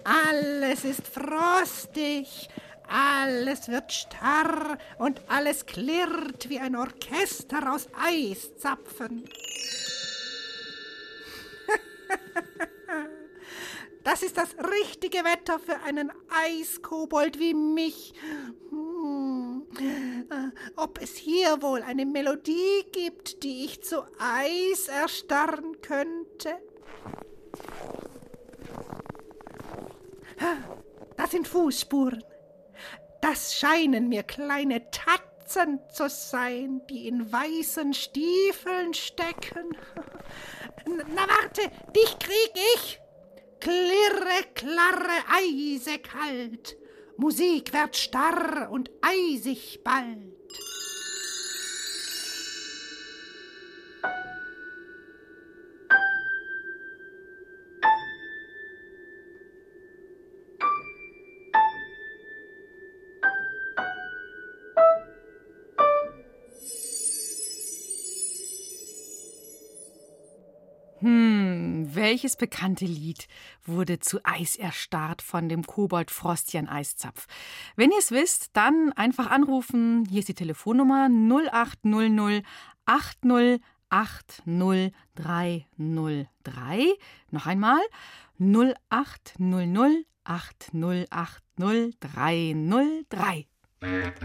Alles 0.04 0.86
ist 0.86 1.08
frostig, 1.08 2.50
alles 2.88 3.68
wird 3.68 3.92
starr 3.92 4.78
und 4.98 5.22
alles 5.28 5.66
klirrt 5.66 6.50
wie 6.50 6.60
ein 6.60 6.76
Orchester 6.76 7.74
aus 7.74 7.88
Eiszapfen. 8.02 9.26
Das 14.02 14.24
ist 14.24 14.38
das 14.38 14.56
richtige 14.58 15.20
Wetter 15.20 15.60
für 15.60 15.82
einen 15.82 16.12
Eiskobold 16.30 17.38
wie 17.38 17.54
mich. 17.54 18.14
Hm. 18.72 19.39
Äh, 19.78 20.52
Ob 20.76 21.02
es 21.02 21.16
hier 21.16 21.62
wohl 21.62 21.82
eine 21.84 22.06
Melodie 22.06 22.86
gibt, 22.92 23.44
die 23.44 23.66
ich 23.66 23.84
zu 23.84 24.04
Eis 24.18 24.88
erstarren 24.88 25.80
könnte? 25.82 26.58
Das 31.18 31.32
sind 31.32 31.48
Fußspuren. 31.48 32.24
Das 33.22 33.56
scheinen 33.56 34.08
mir 34.10 34.24
kleine 34.24 34.90
Tatzen 34.90 35.80
zu 35.94 36.10
sein, 36.10 36.82
die 36.90 37.08
in 37.08 37.32
weißen 37.32 37.94
Stiefeln 37.94 38.94
stecken. 38.94 39.76
Na 40.86 41.28
warte, 41.28 41.62
dich 41.96 42.18
krieg 42.20 42.54
ich. 42.76 43.02
Klirre, 43.60 44.46
klarre, 44.56 45.12
eisekalt. 45.28 46.78
Musik 47.20 47.74
wird 47.74 47.98
starr 47.98 48.72
und 48.72 48.90
eisig 49.02 49.82
bald. 49.84 50.39
Welches 72.00 72.36
bekannte 72.38 72.86
Lied 72.86 73.28
wurde 73.66 74.00
zu 74.00 74.20
Eis 74.24 74.56
erstarrt 74.56 75.22
von 75.22 75.50
dem 75.50 75.68
Kobold 75.68 76.12
Frostian 76.12 76.70
Eiszapf? 76.70 77.28
Wenn 77.76 77.92
ihr 77.92 78.00
es 78.00 78.12
wisst, 78.12 78.52
dann 78.54 78.94
einfach 78.94 79.30
anrufen. 79.30 80.08
Hier 80.10 80.20
ist 80.20 80.30
die 80.30 80.34
Telefonnummer 80.34 81.10
0800 81.10 82.46
80 82.86 83.62
80303. 83.90 85.66
Noch 87.32 87.48
einmal 87.48 87.82
0800 88.40 90.06
80 93.82 94.20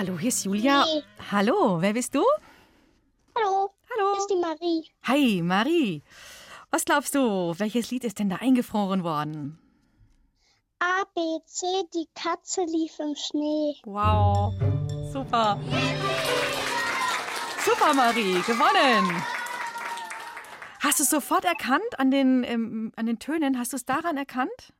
Hallo, 0.00 0.18
hier 0.18 0.28
ist 0.28 0.44
Julia. 0.46 0.82
Hey. 0.86 1.02
Hallo, 1.30 1.76
wer 1.82 1.92
bist 1.92 2.14
du? 2.14 2.24
Hallo, 3.36 3.70
Hallo. 3.90 4.12
das 4.14 4.20
ist 4.20 4.30
die 4.30 4.36
Marie. 4.40 4.90
Hi, 5.02 5.42
Marie. 5.42 6.02
Was 6.70 6.86
glaubst 6.86 7.14
du, 7.14 7.52
welches 7.58 7.90
Lied 7.90 8.04
ist 8.04 8.18
denn 8.18 8.30
da 8.30 8.36
eingefroren 8.36 9.04
worden? 9.04 9.58
A, 10.78 11.04
B, 11.14 11.20
C, 11.44 11.66
die 11.92 12.08
Katze 12.14 12.62
lief 12.64 12.98
im 12.98 13.14
Schnee. 13.14 13.74
Wow, 13.84 14.54
super. 15.12 15.60
Super, 17.62 17.92
Marie, 17.92 18.40
gewonnen. 18.46 19.22
Hast 20.80 20.98
du 20.98 21.02
es 21.02 21.10
sofort 21.10 21.44
erkannt 21.44 21.98
an 21.98 22.10
den, 22.10 22.42
ähm, 22.44 22.92
an 22.96 23.04
den 23.04 23.18
Tönen? 23.18 23.58
Hast 23.58 23.74
du 23.74 23.76
es 23.76 23.84
daran 23.84 24.16
erkannt? 24.16 24.72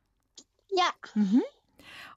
Ja, 0.71 0.89
Mhm. 1.13 1.43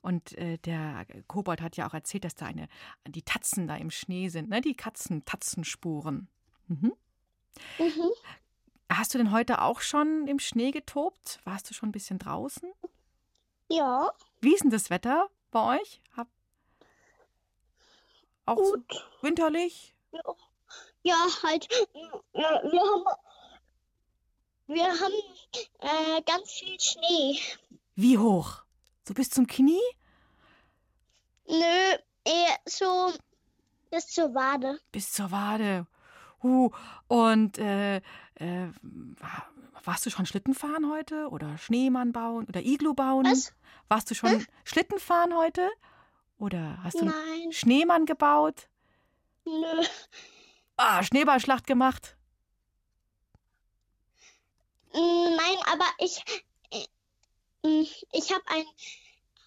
Und 0.04 0.36
äh, 0.36 0.58
der 0.58 1.06
Kobold 1.28 1.62
hat 1.62 1.78
ja 1.78 1.88
auch 1.88 1.94
erzählt, 1.94 2.24
dass 2.24 2.34
da 2.34 2.44
eine, 2.44 2.68
die 3.08 3.22
Tatzen 3.22 3.66
da 3.66 3.76
im 3.76 3.90
Schnee 3.90 4.28
sind, 4.28 4.50
ne? 4.50 4.60
Die 4.60 4.74
Katzen, 4.74 5.24
Tatzenspuren. 5.24 6.28
Mhm. 6.68 6.92
mhm. 7.78 8.10
Hast 8.90 9.14
du 9.14 9.18
denn 9.18 9.32
heute 9.32 9.62
auch 9.62 9.80
schon 9.80 10.26
im 10.26 10.38
Schnee 10.38 10.72
getobt? 10.72 11.40
Warst 11.44 11.70
du 11.70 11.74
schon 11.74 11.88
ein 11.88 11.92
bisschen 11.92 12.18
draußen? 12.18 12.70
ja, 13.68 14.10
Wie 14.42 14.52
ist 14.52 14.62
denn 14.62 14.70
das 14.70 14.90
Wetter 14.90 15.30
bei 15.50 15.78
euch? 15.80 16.02
Hab 16.14 16.28
auch 18.44 18.58
so 18.58 18.72
gut. 18.74 19.10
winterlich? 19.22 19.94
Ja, 21.02 21.16
halt, 21.42 21.66
äh, 21.72 22.34
wir 22.34 22.78
haben, 22.78 23.04
wir 24.66 24.84
haben 24.84 25.14
äh, 25.78 26.22
ganz 26.26 26.52
viel 26.52 26.78
Schnee. 26.78 27.40
Wie 27.94 28.18
hoch? 28.18 28.63
So 29.06 29.14
bis 29.14 29.30
zum 29.30 29.46
Knie? 29.46 29.80
Nö, 31.46 31.96
eher 32.24 32.56
so 32.66 33.12
bis 33.90 34.06
zur 34.08 34.34
Wade. 34.34 34.80
Bis 34.92 35.12
zur 35.12 35.30
Wade. 35.30 35.86
Uh, 36.42 36.70
und 37.08 37.58
äh, 37.58 37.96
äh, 37.96 38.68
warst 39.84 40.04
du 40.06 40.10
schon 40.10 40.26
Schlitten 40.26 40.54
fahren 40.54 40.90
heute? 40.90 41.28
Oder 41.28 41.56
Schneemann 41.58 42.12
bauen? 42.12 42.46
Oder 42.46 42.60
Iglu 42.62 42.94
bauen? 42.94 43.26
Was? 43.26 43.52
Warst 43.88 44.10
du 44.10 44.14
schon 44.14 44.46
Schlitten 44.64 44.98
fahren 44.98 45.34
heute? 45.34 45.70
Oder 46.38 46.78
hast 46.82 47.00
du 47.00 47.04
Nein, 47.04 47.52
Schneemann 47.52 48.06
gebaut? 48.06 48.68
nö, 49.44 49.84
Ah, 50.76 51.02
Schneeballschlacht 51.02 51.66
gemacht? 51.66 52.16
Nein, 54.92 55.56
aber 55.72 55.86
ich, 55.98 56.22
ich 57.64 58.32
habe 58.32 58.44
einen 58.48 58.68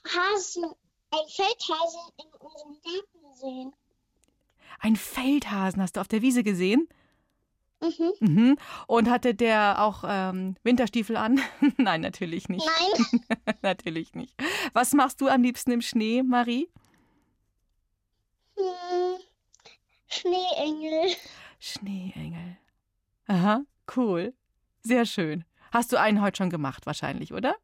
Hasen, 0.06 0.64
einen 0.64 1.30
Feldhasen 1.30 2.02
in 2.18 2.34
unserem 2.40 2.78
Garten 2.82 3.32
gesehen. 3.32 3.74
Ein 4.80 4.96
Feldhasen 4.96 5.82
hast 5.82 5.96
du 5.96 6.02
auf 6.02 6.08
der 6.08 6.22
Wiese 6.22 6.44
gesehen? 6.44 6.88
Mhm. 7.80 8.14
Mhm. 8.20 8.58
Und 8.88 9.10
hatte 9.10 9.36
der 9.36 9.82
auch 9.82 10.04
ähm, 10.08 10.56
Winterstiefel 10.64 11.16
an? 11.16 11.40
Nein, 11.78 12.02
natürlich 12.02 12.50
nicht. 12.50 12.66
Nein. 12.66 13.56
natürlich 13.62 14.16
nicht. 14.16 14.34
Was 14.74 14.94
machst 14.94 15.22
du 15.22 15.28
am 15.28 15.44
liebsten 15.44 15.72
im 15.72 15.82
Schnee, 15.82 16.24
Marie? 16.24 16.70
Hm, 18.56 19.20
Schneeengel. 20.08 21.16
Schneeengel. 21.60 22.58
Aha, 23.28 23.62
cool. 23.96 24.34
Sehr 24.82 25.06
schön. 25.06 25.44
Hast 25.72 25.92
du 25.92 26.00
einen 26.00 26.22
heute 26.22 26.38
schon 26.38 26.50
gemacht, 26.50 26.86
wahrscheinlich, 26.86 27.34
oder? 27.34 27.56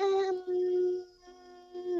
Ähm, 0.00 1.04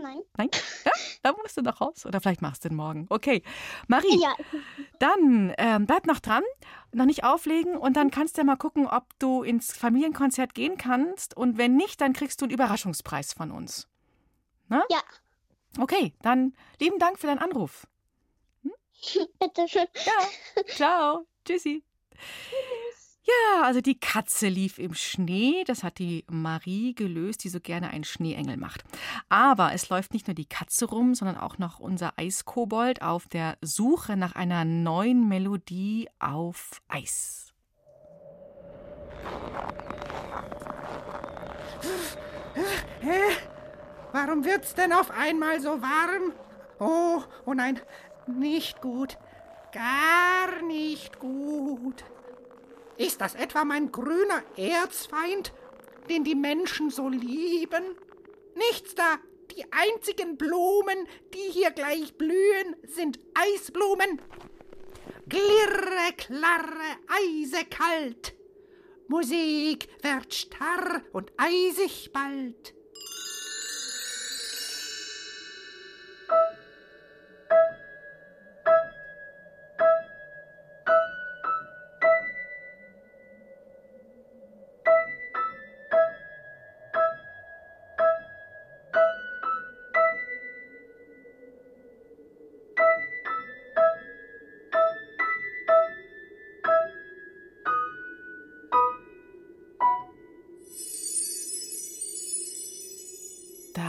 nein. 0.03 0.19
Nein? 0.37 0.51
Ja, 0.85 0.93
da 1.23 1.33
musst 1.33 1.57
du 1.57 1.63
noch 1.63 1.81
raus. 1.81 2.07
Oder 2.07 2.21
vielleicht 2.21 2.43
machst 2.43 2.65
du 2.65 2.69
den 2.69 2.77
morgen. 2.77 3.07
Okay. 3.11 3.43
Marie, 3.89 4.19
Ja. 4.21 4.35
dann 4.99 5.53
ähm, 5.59 5.87
bleib 5.87 6.07
noch 6.07 6.21
dran, 6.21 6.43
noch 6.93 7.05
nicht 7.05 7.25
auflegen 7.25 7.77
und 7.77 7.97
dann 7.97 8.11
kannst 8.11 8.37
du 8.37 8.41
ja 8.41 8.45
mal 8.45 8.57
gucken, 8.57 8.87
ob 8.87 9.05
du 9.19 9.43
ins 9.43 9.77
Familienkonzert 9.77 10.55
gehen 10.55 10.77
kannst. 10.79 11.37
Und 11.37 11.59
wenn 11.59 11.77
nicht, 11.77 12.01
dann 12.01 12.13
kriegst 12.13 12.41
du 12.41 12.47
einen 12.47 12.53
Überraschungspreis 12.55 13.33
von 13.35 13.51
uns. 13.51 13.87
Na? 14.69 14.83
Ja. 14.91 15.01
Okay, 15.79 16.15
dann 16.23 16.55
lieben 16.81 16.99
Dank 16.99 17.19
für 17.19 17.27
deinen 17.27 17.39
Anruf. 17.39 17.87
Bitte 19.39 19.69
schön. 19.69 19.87
Ja. 20.05 20.63
Ciao. 20.75 21.27
Tschüssi. 21.45 21.83
Ja, 23.31 23.63
also 23.63 23.81
die 23.81 23.99
Katze 23.99 24.49
lief 24.49 24.79
im 24.79 24.95
Schnee. 24.95 25.63
Das 25.67 25.83
hat 25.85 25.99
die 25.99 26.25
Marie 26.29 26.95
gelöst, 26.95 27.45
die 27.45 27.49
so 27.49 27.61
gerne 27.61 27.91
einen 27.91 28.05
Schneeengel 28.05 28.57
macht. 28.57 28.83
Aber 29.29 29.73
es 29.73 29.89
läuft 29.89 30.15
nicht 30.15 30.27
nur 30.27 30.35
die 30.35 30.49
Katze 30.49 30.87
rum, 30.87 31.15
sondern 31.15 31.37
auch 31.37 31.59
noch 31.59 31.79
unser 31.79 32.15
Eiskobold 32.17 33.03
auf 33.03 33.29
der 33.29 33.57
Suche 33.61 34.17
nach 34.17 34.35
einer 34.35 34.65
neuen 34.65 35.29
Melodie 35.29 36.09
auf 36.19 36.83
Eis. 36.89 37.53
Hä? 43.01 43.21
Warum 44.13 44.45
wird's 44.45 44.75
denn 44.75 44.93
auf 44.93 45.11
einmal 45.11 45.61
so 45.61 45.81
warm? 45.81 46.33
Oh, 46.79 47.23
oh 47.47 47.55
nein, 47.55 47.81
nicht 48.27 48.81
gut. 48.81 49.19
Gar 49.73 50.63
nicht 50.67 51.21
gut. 51.21 52.05
Ist 53.01 53.23
das 53.23 53.35
etwa 53.35 53.65
mein 53.65 53.91
grüner 53.91 54.43
Erzfeind, 54.59 55.55
den 56.11 56.23
die 56.23 56.35
Menschen 56.35 56.91
so 56.91 57.09
lieben? 57.09 57.97
Nichts 58.55 58.95
da. 58.95 59.17
Die 59.57 59.65
einzigen 59.73 60.37
Blumen, 60.37 61.09
die 61.33 61.51
hier 61.51 61.71
gleich 61.71 62.13
blühen, 62.19 62.77
sind 62.87 63.19
Eisblumen. 63.33 64.21
Glirre, 65.31 66.13
klarre, 66.19 66.99
eisekalt. 67.09 68.35
Musik 69.09 69.89
wird 70.03 70.35
starr 70.35 71.03
und 71.13 71.33
eisig 71.39 72.13
bald. 72.13 72.75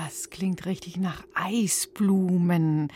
Das 0.06 0.32
klingt 0.32 0.66
richtig 0.66 0.98
nach 0.98 1.24
Eisblumen. 1.36 2.92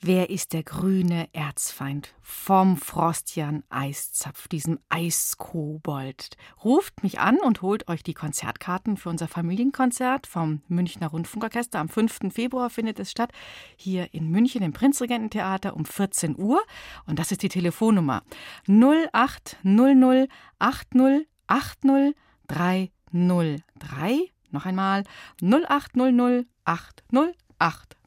Wer 0.00 0.30
ist 0.30 0.52
der 0.52 0.62
grüne 0.62 1.28
Erzfeind 1.32 2.14
vom 2.20 2.76
Frostian 2.76 3.64
Eiszapf, 3.70 4.46
diesem 4.46 4.78
Eiskobold? 4.88 6.36
Ruft 6.62 7.02
mich 7.02 7.18
an 7.18 7.38
und 7.38 7.62
holt 7.62 7.88
euch 7.88 8.04
die 8.04 8.14
Konzertkarten 8.14 8.96
für 8.96 9.08
unser 9.08 9.26
Familienkonzert 9.26 10.28
vom 10.28 10.62
Münchner 10.68 11.08
Rundfunkorchester. 11.08 11.80
Am 11.80 11.88
5. 11.88 12.32
Februar 12.32 12.70
findet 12.70 13.00
es 13.00 13.10
statt, 13.10 13.32
hier 13.76 14.14
in 14.14 14.30
München 14.30 14.62
im 14.62 14.74
Prinzregententheater 14.74 15.74
um 15.74 15.86
14 15.86 16.38
Uhr. 16.38 16.62
Und 17.06 17.18
das 17.18 17.32
ist 17.32 17.42
die 17.42 17.48
Telefonnummer 17.48 18.22
0800 18.68 20.28
80 20.60 21.26
80 21.48 22.14
303. 22.46 24.33
Noch 24.54 24.66
einmal 24.66 25.02
0800 25.42 26.46
80 26.64 27.34
80 27.58 27.98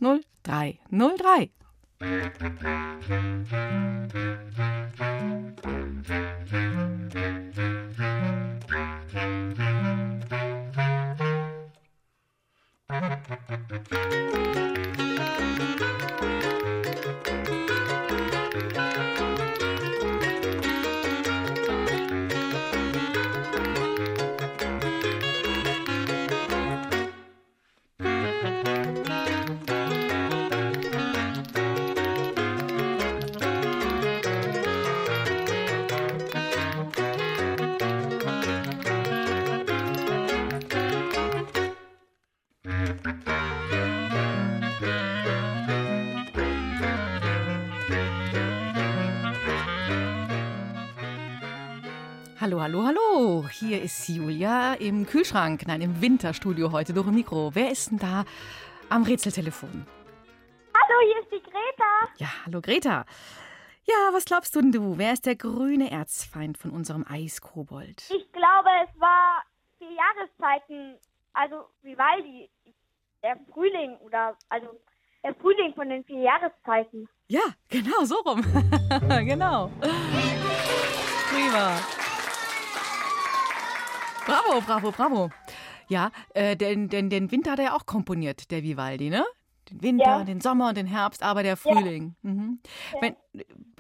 303. 0.44 1.52
Hallo, 52.48 52.62
hallo, 52.62 52.84
hallo. 52.86 53.50
Hier 53.50 53.82
ist 53.82 54.08
Julia 54.08 54.76
im 54.76 55.06
Kühlschrank, 55.06 55.68
nein, 55.68 55.82
im 55.82 56.02
Winterstudio 56.02 56.72
heute 56.72 56.94
durch 56.94 57.06
ein 57.06 57.14
Mikro. 57.14 57.54
Wer 57.54 57.72
ist 57.72 57.92
denn 57.92 58.00
da 58.00 58.24
am 58.88 59.04
Rätseltelefon? 59.04 59.86
Hallo, 60.74 60.96
hier 61.04 61.22
ist 61.24 61.30
die 61.30 61.44
Greta. 61.44 62.08
Ja, 62.20 62.28
hallo 62.46 62.62
Greta. 62.62 63.04
Ja, 63.84 64.14
was 64.14 64.24
glaubst 64.24 64.56
du 64.56 64.62
denn 64.62 64.72
du? 64.72 64.98
Wer 64.98 65.12
ist 65.12 65.26
der 65.26 65.36
grüne 65.36 65.92
Erzfeind 65.92 66.58
von 66.58 66.72
unserem 66.72 67.06
Eiskobold? 67.06 68.10
Ich 68.16 68.32
glaube, 68.32 68.70
es 68.86 68.98
war 68.98 69.44
vier 69.78 69.92
Jahreszeiten, 69.92 70.96
also 71.34 71.66
Vivaldi, 71.82 72.50
der 73.24 73.38
Frühling 73.52 73.98
oder 73.98 74.38
also 74.48 74.68
der 75.22 75.36
Frühling 75.36 75.74
von 75.74 75.90
den 75.90 76.06
vier 76.06 76.22
Jahreszeiten. 76.22 77.10
Ja, 77.28 77.44
genau, 77.68 78.06
so 78.06 78.16
rum. 78.22 78.42
genau. 79.26 79.70
Prima. 81.30 82.07
Bravo, 84.28 84.62
bravo, 84.62 84.92
bravo. 84.92 85.30
Ja, 85.88 86.12
äh, 86.34 86.58
den, 86.58 86.90
den, 86.90 87.10
den 87.10 87.32
Winter 87.32 87.52
hat 87.52 87.60
er 87.60 87.66
ja 87.66 87.74
auch 87.76 87.86
komponiert, 87.86 88.52
der 88.52 88.62
Vivaldi, 88.62 89.10
ne? 89.10 89.26
Den 89.72 89.82
Winter, 89.82 90.20
Ja. 90.20 90.24
den 90.24 90.42
Sommer 90.42 90.70
und 90.70 90.78
den 90.78 90.86
Herbst, 90.86 91.24
aber 91.24 91.44
der 91.44 91.56
Frühling. 91.56 92.16
Mhm. 92.22 92.60
Wenn, 93.00 93.16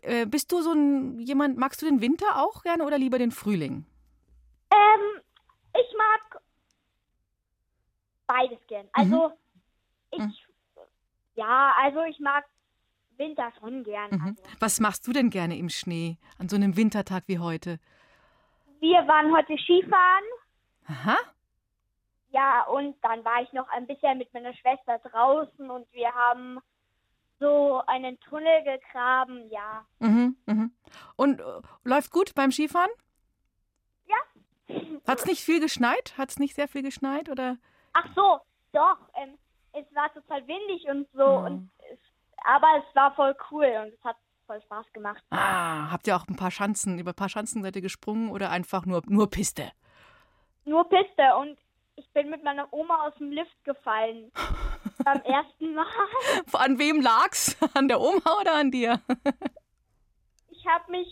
äh, 0.01 0.25
bist 0.25 0.51
du 0.51 0.61
so 0.61 0.71
ein 0.71 1.19
jemand, 1.19 1.57
magst 1.57 1.81
du 1.81 1.85
den 1.85 2.01
Winter 2.01 2.41
auch 2.41 2.63
gerne 2.63 2.85
oder 2.85 2.97
lieber 2.97 3.17
den 3.19 3.31
Frühling? 3.31 3.85
Ähm, 4.71 5.21
ich 5.73 5.95
mag 5.97 6.41
beides 8.25 8.59
gern. 8.67 8.87
Also 8.93 9.31
ich, 10.11 10.47
ja, 11.35 11.73
also 11.81 12.03
ich 12.03 12.19
mag 12.19 12.45
Winter 13.17 13.51
schon 13.59 13.83
gern. 13.83 14.11
Mhm. 14.11 14.37
Was 14.59 14.79
machst 14.79 15.07
du 15.07 15.11
denn 15.11 15.29
gerne 15.29 15.57
im 15.57 15.69
Schnee 15.69 16.17
an 16.37 16.47
so 16.47 16.55
einem 16.55 16.77
Wintertag 16.77 17.23
wie 17.27 17.39
heute? 17.39 17.79
Wir 18.79 19.07
waren 19.07 19.35
heute 19.35 19.57
Skifahren. 19.57 20.23
Aha. 20.87 21.17
Ja, 22.29 22.63
und 22.63 22.95
dann 23.03 23.23
war 23.23 23.41
ich 23.41 23.51
noch 23.53 23.67
ein 23.69 23.87
bisschen 23.87 24.17
mit 24.17 24.33
meiner 24.33 24.53
Schwester 24.53 24.99
draußen 24.99 25.69
und 25.69 25.91
wir 25.93 26.13
haben 26.13 26.59
so 27.39 27.81
einen 27.87 28.19
Tunnel 28.19 28.63
gegraben, 28.63 29.49
ja. 29.49 29.85
Mhm, 29.99 30.37
mhm. 30.45 30.71
Und 31.15 31.39
äh, 31.39 31.61
läuft 31.83 32.11
gut 32.11 32.33
beim 32.35 32.51
Skifahren? 32.51 32.89
Ja. 34.07 34.75
Hat 35.07 35.19
es 35.19 35.25
nicht 35.25 35.43
viel 35.43 35.59
geschneit? 35.59 36.17
Hat 36.17 36.29
es 36.31 36.39
nicht 36.39 36.55
sehr 36.55 36.67
viel 36.67 36.81
geschneit? 36.81 37.29
Oder? 37.29 37.57
Ach 37.93 38.05
so, 38.15 38.39
doch. 38.73 38.97
Ähm, 39.15 39.37
es 39.73 39.85
war 39.95 40.11
total 40.13 40.45
windig 40.47 40.87
und 40.89 41.07
so. 41.13 41.25
Oh. 41.25 41.45
Und 41.45 41.69
es, 41.91 41.99
aber 42.43 42.67
es 42.77 42.95
war 42.95 43.13
voll 43.15 43.35
cool 43.51 43.71
und 43.83 43.93
es 43.93 44.03
hat 44.03 44.17
voll 44.45 44.61
Spaß 44.61 44.85
gemacht. 44.93 45.23
Ah, 45.29 45.91
habt 45.91 46.07
ihr 46.07 46.15
auch 46.15 46.27
ein 46.27 46.35
paar 46.35 46.51
Schanzen, 46.51 46.99
über 46.99 47.11
ein 47.11 47.15
paar 47.15 47.29
Schanzen 47.29 47.61
seid 47.61 47.75
ihr 47.75 47.81
gesprungen 47.81 48.31
oder 48.31 48.49
einfach 48.49 48.85
nur, 48.85 49.01
nur 49.07 49.29
Piste? 49.29 49.71
Nur 50.67 50.83
Piste 50.89 51.23
und 51.39 51.57
ich 51.95 52.11
bin 52.11 52.29
mit 52.29 52.43
meiner 52.43 52.67
Oma 52.73 53.07
aus 53.07 53.13
dem 53.15 53.31
Lift 53.31 53.63
gefallen. 53.63 54.31
Beim 55.05 55.21
ersten 55.21 55.73
Mal. 55.73 55.85
An 56.53 56.77
wem 56.77 57.01
lag's? 57.01 57.55
An 57.73 57.87
der 57.87 58.01
Oma 58.01 58.39
oder 58.41 58.55
an 58.55 58.69
dir? 58.69 58.99
Ich 60.49 60.67
habe 60.67 60.91
mich, 60.91 61.11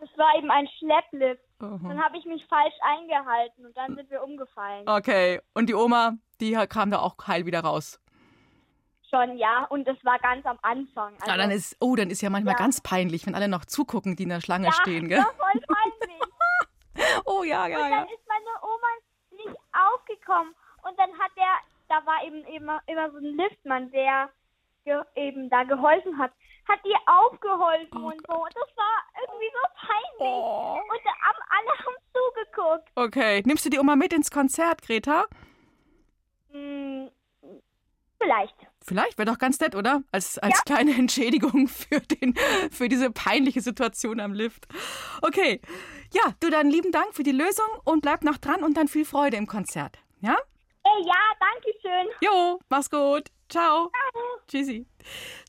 das 0.00 0.08
war 0.16 0.36
eben 0.38 0.50
ein 0.52 0.68
Schlepplift. 0.78 1.42
Aha. 1.58 1.80
Dann 1.82 2.02
habe 2.02 2.16
ich 2.16 2.24
mich 2.26 2.44
falsch 2.46 2.74
eingehalten 2.80 3.66
und 3.66 3.76
dann 3.76 3.96
sind 3.96 4.08
wir 4.08 4.22
umgefallen. 4.22 4.88
Okay, 4.88 5.40
und 5.54 5.68
die 5.68 5.74
Oma, 5.74 6.12
die 6.40 6.52
kam 6.68 6.92
da 6.92 7.00
auch 7.00 7.16
heil 7.26 7.44
wieder 7.44 7.60
raus. 7.60 7.98
Schon, 9.10 9.36
ja. 9.36 9.64
Und 9.64 9.86
das 9.88 9.96
war 10.04 10.18
ganz 10.20 10.46
am 10.46 10.58
Anfang. 10.62 11.14
Also, 11.14 11.26
Ja, 11.30 11.36
dann 11.36 11.50
ist, 11.50 11.76
oh, 11.80 11.96
dann 11.96 12.10
ist 12.10 12.20
ja 12.22 12.30
manchmal 12.30 12.54
Ja. 12.54 12.58
ganz 12.58 12.80
peinlich, 12.80 13.26
wenn 13.26 13.34
alle 13.34 13.48
noch 13.48 13.64
zugucken, 13.64 14.14
die 14.14 14.24
in 14.24 14.28
der 14.28 14.40
Schlange 14.40 14.66
ja, 14.66 14.72
stehen, 14.72 15.08
gell? 15.08 15.18
War 15.18 15.34
voll 15.34 15.60
peinlich. 15.60 16.20
Oh 17.26 17.42
ja, 17.44 17.66
ja, 17.66 17.78
ja. 17.78 17.88
dann 17.90 18.08
ist 18.08 18.26
meine 18.26 18.62
Oma 18.62 18.88
nicht 19.32 19.60
aufgekommen. 19.88 20.54
Und 20.82 20.98
dann 20.98 21.10
hat 21.18 21.30
der, 21.36 21.58
da 21.88 22.04
war 22.06 22.24
eben 22.24 22.44
immer, 22.44 22.80
immer 22.86 23.10
so 23.10 23.18
ein 23.18 23.36
Liftmann, 23.36 23.90
der 23.90 24.30
eben 25.16 25.50
da 25.50 25.64
geholfen 25.64 26.16
hat, 26.16 26.30
hat 26.68 26.78
ihr 26.84 26.98
aufgeholfen 27.06 28.04
Oh 28.04 28.08
und 28.08 28.26
so. 28.26 28.34
Und 28.34 28.54
das 28.54 28.76
war 28.76 29.02
irgendwie 29.20 29.50
so 29.52 29.86
peinlich. 29.86 30.90
Und 30.90 31.00
da 31.04 31.10
haben, 31.22 31.42
alle 31.50 31.78
haben 31.78 31.96
zugeguckt. 32.12 32.90
Okay, 32.94 33.42
nimmst 33.44 33.64
du 33.64 33.70
die 33.70 33.78
Oma 33.78 33.96
mit 33.96 34.12
ins 34.12 34.30
Konzert, 34.30 34.82
Greta? 34.82 35.26
Hm, 36.50 37.10
vielleicht. 38.20 38.54
Vielleicht 38.86 39.18
wäre 39.18 39.26
doch 39.26 39.38
ganz 39.38 39.58
nett, 39.58 39.74
oder? 39.74 40.02
Als, 40.12 40.38
als 40.38 40.62
kleine 40.64 40.94
Entschädigung 40.98 41.68
für, 41.68 42.00
den, 42.00 42.34
für 42.70 42.88
diese 42.88 43.10
peinliche 43.10 43.60
Situation 43.60 44.20
am 44.20 44.32
Lift. 44.32 44.66
Okay. 45.22 45.60
Ja, 46.14 46.34
du 46.40 46.50
dann 46.50 46.70
lieben 46.70 46.92
Dank 46.92 47.12
für 47.12 47.24
die 47.24 47.32
Lösung 47.32 47.66
und 47.84 48.00
bleib 48.00 48.22
noch 48.22 48.38
dran 48.38 48.62
und 48.62 48.76
dann 48.76 48.86
viel 48.86 49.04
Freude 49.04 49.36
im 49.36 49.46
Konzert. 49.46 49.98
Ja? 50.20 50.36
Ja, 51.04 51.14
danke 51.40 51.78
schön. 51.82 52.06
Jo, 52.20 52.60
mach's 52.68 52.90
gut. 52.90 53.24
Ciao. 53.48 53.90
Tschüssi. 54.48 54.86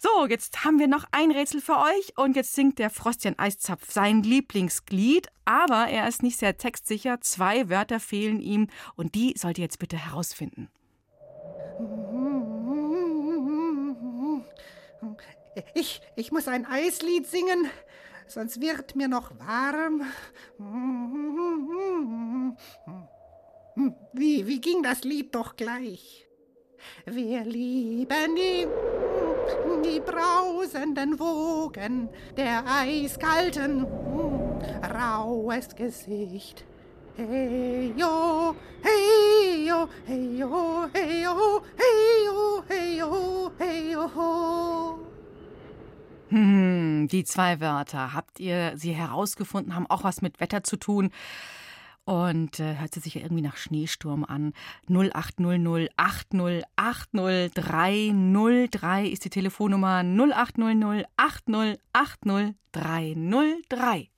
So, 0.02 0.26
jetzt 0.28 0.64
haben 0.64 0.80
wir 0.80 0.88
noch 0.88 1.06
ein 1.12 1.32
Rätsel 1.32 1.62
für 1.62 1.78
euch 1.78 2.18
und 2.18 2.36
jetzt 2.36 2.54
singt 2.54 2.80
der 2.80 2.90
Frostjan 2.90 3.38
Eiszapf 3.38 3.92
sein 3.92 4.24
Lieblingsglied, 4.24 5.28
aber 5.46 5.88
er 5.88 6.08
ist 6.08 6.24
nicht 6.24 6.38
sehr 6.38 6.58
textsicher. 6.58 7.22
Zwei 7.22 7.70
Wörter 7.70 8.00
fehlen 8.00 8.42
ihm 8.42 8.68
und 8.96 9.16
die 9.16 9.34
sollt 9.38 9.58
ihr 9.60 9.64
jetzt 9.64 9.80
bitte 9.80 9.98
herausfinden. 9.98 10.70
Ich, 15.74 16.02
ich 16.16 16.32
muss 16.32 16.48
ein 16.48 16.66
Eislied 16.66 17.28
singen, 17.28 17.70
sonst 18.28 18.62
wird 18.62 18.96
mir 18.96 19.08
noch 19.08 19.32
warm. 19.40 20.04
Wie, 24.14 24.48
wie 24.48 24.62
ging 24.62 24.84
das 24.84 25.04
Lied 25.04 25.34
doch 25.34 25.56
gleich? 25.56 26.28
Wir 27.06 27.44
lieben 27.44 28.36
die, 28.36 28.68
die 29.84 30.00
brausenden 30.00 31.20
Wogen 31.20 32.10
der 32.36 32.64
eiskalten, 32.66 33.86
raues 34.84 35.76
Gesicht. 35.76 36.66
Hey 37.18 37.94
yo, 37.98 38.56
hey 38.84 39.66
yo, 39.66 39.90
hey 40.06 40.38
yo, 40.38 40.88
hey 40.94 41.24
yo, 41.24 41.64
hey 41.76 42.26
yo, 42.26 42.64
hey 42.70 42.98
yo, 42.98 43.52
hey 43.58 43.92
yo. 43.92 45.00
Hm, 46.30 47.08
die 47.08 47.24
zwei 47.24 47.60
Wörter. 47.60 48.14
Habt 48.14 48.40
ihr 48.40 48.74
sie 48.78 48.94
herausgefunden, 48.94 49.74
haben 49.74 49.88
auch 49.90 50.04
was 50.04 50.22
mit 50.22 50.40
Wetter 50.40 50.64
zu 50.64 50.78
tun? 50.78 51.10
Und 52.08 52.62
äh, 52.62 52.78
hört 52.78 52.94
sie 52.94 53.02
sich 53.02 53.18
irgendwie 53.18 53.42
nach 53.42 53.58
Schneesturm 53.58 54.24
an. 54.24 54.54
0800 54.90 55.90
80 55.98 56.64
80 56.78 57.52
303 57.54 59.08
ist 59.08 59.26
die 59.26 59.30
Telefonnummer 59.30 60.04
0800 60.06 61.06
80 61.18 61.78
80 61.92 62.56
303. 62.72 64.10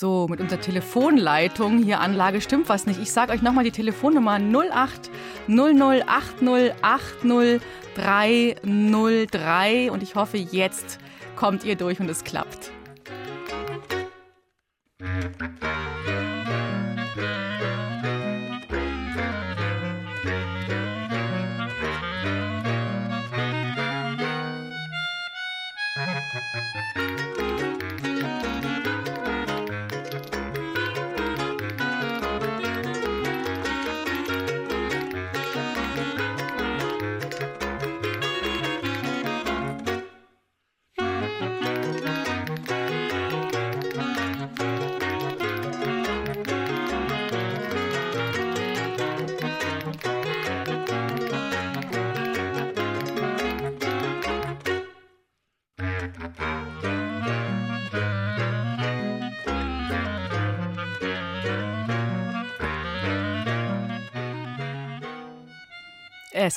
So, 0.00 0.26
mit 0.30 0.40
unserer 0.40 0.62
Telefonleitung 0.62 1.76
hier 1.82 2.00
Anlage 2.00 2.40
stimmt 2.40 2.70
was 2.70 2.86
nicht. 2.86 2.98
Ich 3.02 3.12
sage 3.12 3.32
euch 3.32 3.42
nochmal 3.42 3.64
die 3.64 3.70
Telefonnummer 3.70 4.38
08 4.38 5.10
0080 5.46 6.72
80 6.80 7.60
303 7.96 9.90
und 9.90 10.02
ich 10.02 10.14
hoffe, 10.14 10.38
jetzt 10.38 10.98
kommt 11.36 11.64
ihr 11.64 11.76
durch 11.76 12.00
und 12.00 12.08
es 12.08 12.24
klappt. 12.24 12.72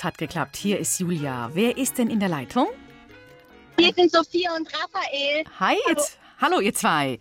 Es 0.04 0.06
hat 0.06 0.18
geklappt. 0.18 0.58
Hier 0.58 0.80
ist 0.80 1.00
Julia. 1.00 1.52
Wer 1.54 1.78
ist 1.78 1.98
denn 1.98 2.10
in 2.10 2.20
der 2.20 2.28
Leitung? 2.28 2.68
Hier 3.80 3.94
sind 3.94 4.12
Sophia 4.12 4.54
und 4.54 4.68
Raphael. 4.68 5.46
Hi, 5.62 5.78
jetzt. 5.88 6.20
Hallo, 6.42 6.60
ihr 6.60 6.74
zwei. 6.74 7.20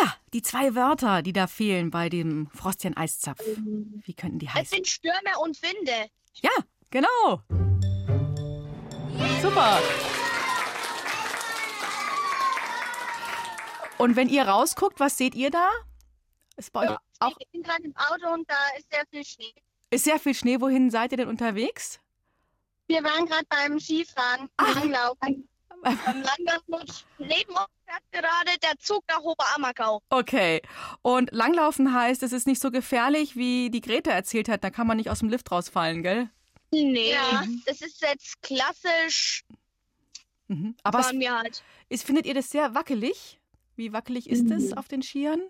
Ja, 0.00 0.14
die 0.32 0.40
zwei 0.40 0.76
Wörter, 0.76 1.22
die 1.22 1.32
da 1.32 1.48
fehlen 1.48 1.90
bei 1.90 2.08
dem 2.08 2.48
Frostchen 2.54 2.96
Eiszapf. 2.96 3.42
Wie 4.04 4.14
könnten 4.14 4.38
die 4.38 4.46
Es 4.46 4.54
heißen? 4.54 4.70
sind 4.76 4.86
Stürme 4.86 5.36
und 5.42 5.60
Winde. 5.64 6.10
Ja, 6.34 6.52
genau. 6.90 7.42
Super. 9.42 9.80
Und 13.98 14.14
wenn 14.14 14.28
ihr 14.28 14.46
rausguckt, 14.46 15.00
was 15.00 15.18
seht 15.18 15.34
ihr 15.34 15.50
da? 15.50 15.68
Ist 16.56 16.72
bei 16.72 16.88
euch 16.88 16.96
auch 17.18 17.34
Ich 17.40 17.50
bin 17.50 17.64
gerade 17.64 17.82
im 17.82 17.96
Auto 17.96 18.32
und 18.32 18.48
da 18.48 18.54
ist 18.78 18.86
sehr 18.92 19.02
viel 19.10 19.24
Schnee. 19.24 19.52
ist 19.90 20.04
sehr 20.04 20.20
viel 20.20 20.34
Schnee. 20.34 20.60
Wohin 20.60 20.88
seid 20.88 21.10
ihr 21.10 21.16
denn 21.18 21.28
unterwegs? 21.28 21.98
Wir 22.92 23.02
waren 23.04 23.24
gerade 23.24 23.46
beim 23.48 23.80
Skifahren, 23.80 24.50
Langlaufen. 24.60 25.48
beim 25.82 25.98
Langlaufen. 26.22 26.94
Neben 27.18 27.52
uns 27.52 27.66
fährt 27.86 28.02
gerade 28.12 28.58
der 28.62 28.78
Zug 28.78 29.02
nach 29.08 29.20
Oberammergau. 29.20 30.02
Okay. 30.10 30.60
Und 31.00 31.32
Langlaufen 31.32 31.94
heißt, 31.94 32.22
es 32.22 32.34
ist 32.34 32.46
nicht 32.46 32.60
so 32.60 32.70
gefährlich, 32.70 33.34
wie 33.34 33.70
die 33.70 33.80
Greta 33.80 34.10
erzählt 34.10 34.50
hat. 34.50 34.62
Da 34.62 34.68
kann 34.68 34.86
man 34.86 34.98
nicht 34.98 35.08
aus 35.08 35.20
dem 35.20 35.30
Lift 35.30 35.50
rausfallen, 35.50 36.02
gell? 36.02 36.28
Nee, 36.70 37.14
das 37.64 37.80
ist 37.80 38.02
jetzt 38.02 38.42
klassisch. 38.42 39.44
Mhm. 40.48 40.76
Aber 40.82 40.98
es, 41.00 41.06
Waren 41.06 41.20
wir 41.20 41.34
halt. 41.38 41.62
ist, 41.88 42.04
findet 42.04 42.26
ihr 42.26 42.34
das 42.34 42.50
sehr 42.50 42.74
wackelig? 42.74 43.40
Wie 43.74 43.94
wackelig 43.94 44.28
ist 44.28 44.50
es 44.50 44.76
auf 44.76 44.86
den 44.88 45.00
Skiern? 45.02 45.40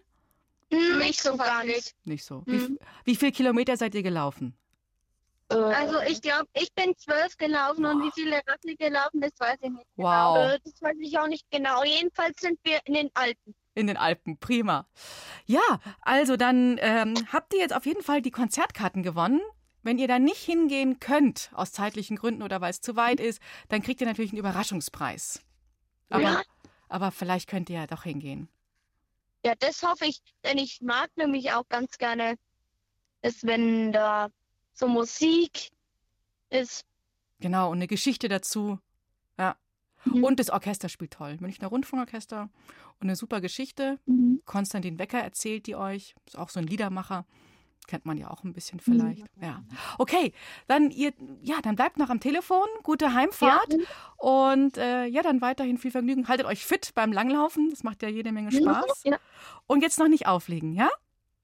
Nicht 0.70 1.20
so 1.20 1.36
gar 1.36 1.64
nicht. 1.64 1.92
Nicht 2.04 2.24
so. 2.24 2.44
Wie, 2.46 2.78
wie 3.04 3.16
viel 3.16 3.32
Kilometer 3.32 3.76
seid 3.76 3.96
ihr 3.96 4.04
gelaufen? 4.04 4.56
Also 5.58 6.00
ich 6.00 6.20
glaube, 6.22 6.46
ich 6.54 6.72
bin 6.74 6.94
zwölf 6.96 7.36
gelaufen 7.36 7.84
und 7.84 8.02
wie 8.02 8.10
viele 8.12 8.36
Ratten 8.46 8.76
gelaufen, 8.76 9.20
das 9.20 9.32
weiß 9.38 9.58
ich 9.62 9.70
nicht. 9.70 9.86
Wow. 9.96 10.34
Genau. 10.34 10.48
Äh, 10.54 10.58
Das 10.64 10.80
weiß 10.82 10.96
ich 11.00 11.18
auch 11.18 11.26
nicht 11.28 11.44
genau. 11.50 11.84
Jedenfalls 11.84 12.40
sind 12.40 12.58
wir 12.64 12.80
in 12.84 12.94
den 12.94 13.10
Alpen. 13.14 13.54
In 13.74 13.86
den 13.86 13.96
Alpen, 13.96 14.38
prima. 14.38 14.86
Ja, 15.46 15.60
also 16.02 16.36
dann 16.36 16.78
ähm, 16.80 17.14
habt 17.32 17.54
ihr 17.54 17.60
jetzt 17.60 17.74
auf 17.74 17.86
jeden 17.86 18.02
Fall 18.02 18.20
die 18.20 18.30
Konzertkarten 18.30 19.02
gewonnen. 19.02 19.40
Wenn 19.82 19.98
ihr 19.98 20.06
da 20.08 20.18
nicht 20.18 20.42
hingehen 20.42 21.00
könnt, 21.00 21.50
aus 21.54 21.72
zeitlichen 21.72 22.16
Gründen 22.16 22.42
oder 22.42 22.60
weil 22.60 22.70
es 22.70 22.80
zu 22.80 22.94
weit 22.96 23.18
ist, 23.18 23.40
dann 23.68 23.82
kriegt 23.82 24.00
ihr 24.00 24.06
natürlich 24.06 24.30
einen 24.30 24.38
Überraschungspreis. 24.38 25.40
Aber, 26.10 26.22
Ja. 26.22 26.42
aber 26.88 27.10
vielleicht 27.10 27.48
könnt 27.48 27.68
ihr 27.70 27.80
ja 27.80 27.86
doch 27.86 28.04
hingehen. 28.04 28.48
Ja, 29.44 29.54
das 29.58 29.82
hoffe 29.82 30.04
ich, 30.06 30.20
denn 30.44 30.58
ich 30.58 30.80
mag 30.82 31.10
nämlich 31.16 31.52
auch 31.52 31.68
ganz 31.68 31.98
gerne, 31.98 32.36
ist, 33.22 33.44
wenn 33.44 33.90
da 33.90 34.28
so 34.72 34.88
Musik 34.88 35.70
ist. 36.50 36.84
Genau, 37.40 37.70
und 37.70 37.78
eine 37.78 37.88
Geschichte 37.88 38.28
dazu. 38.28 38.78
Ja. 39.38 39.56
Und 40.04 40.40
das 40.40 40.50
Orchester 40.50 40.88
spielt 40.88 41.12
toll. 41.12 41.36
Münchner 41.40 41.68
Rundfunkorchester. 41.68 42.50
Und 43.00 43.06
eine 43.08 43.16
super 43.16 43.40
Geschichte. 43.40 43.98
Konstantin 44.44 44.98
Wecker 44.98 45.18
erzählt 45.18 45.66
die 45.66 45.76
euch. 45.76 46.14
Ist 46.26 46.38
auch 46.38 46.48
so 46.48 46.60
ein 46.60 46.66
Liedermacher. 46.66 47.24
Kennt 47.88 48.06
man 48.06 48.16
ja 48.16 48.30
auch 48.30 48.44
ein 48.44 48.52
bisschen 48.52 48.78
vielleicht. 48.78 49.26
Ja. 49.40 49.64
Okay, 49.98 50.32
dann 50.68 50.90
ihr, 50.90 51.12
ja, 51.40 51.60
dann 51.62 51.74
bleibt 51.74 51.98
noch 51.98 52.10
am 52.10 52.20
Telefon. 52.20 52.66
Gute 52.84 53.12
Heimfahrt. 53.12 53.76
Und 54.16 54.76
äh, 54.76 55.06
ja, 55.06 55.22
dann 55.22 55.40
weiterhin 55.40 55.78
viel 55.78 55.90
Vergnügen. 55.90 56.28
Haltet 56.28 56.46
euch 56.46 56.64
fit 56.64 56.92
beim 56.94 57.12
Langlaufen. 57.12 57.70
Das 57.70 57.82
macht 57.82 58.02
ja 58.02 58.08
jede 58.08 58.30
Menge 58.30 58.52
Spaß. 58.52 59.02
Ja, 59.04 59.18
Und 59.66 59.82
jetzt 59.82 59.98
noch 59.98 60.08
nicht 60.08 60.26
auflegen, 60.26 60.74
ja? 60.74 60.90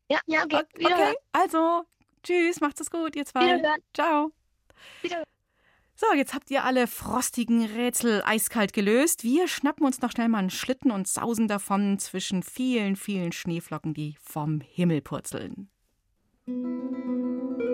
ja, 0.09 0.21
ja 0.27 0.45
okay. 0.45 0.63
Okay, 0.75 1.15
also, 1.33 1.85
tschüss, 2.29 2.61
macht's 2.61 2.81
es 2.81 2.91
gut, 2.91 3.17
ihr 3.17 3.25
zwei. 3.25 3.41
Wiederhören. 3.41 3.83
Ciao. 3.95 4.33
So, 5.95 6.07
jetzt 6.15 6.33
habt 6.33 6.51
ihr 6.51 6.63
alle 6.65 6.87
frostigen 6.87 7.65
Rätsel 7.65 8.23
eiskalt 8.25 8.73
gelöst. 8.73 9.25
Wir 9.25 9.49
schnappen 9.49 9.85
uns 9.85 10.01
noch 10.01 10.13
schnell 10.13 10.29
mal 10.29 10.39
einen 10.39 10.51
Schlitten 10.51 10.93
und 10.93 11.09
sausen 11.09 11.49
davon 11.49 11.99
zwischen 11.99 12.45
vielen, 12.45 12.95
vielen 12.95 13.33
Schneeflocken, 13.33 13.95
die 13.95 14.17
vom 14.21 14.61
Himmel 14.61 15.01
purzeln. 15.01 15.71
Viele 16.45 17.68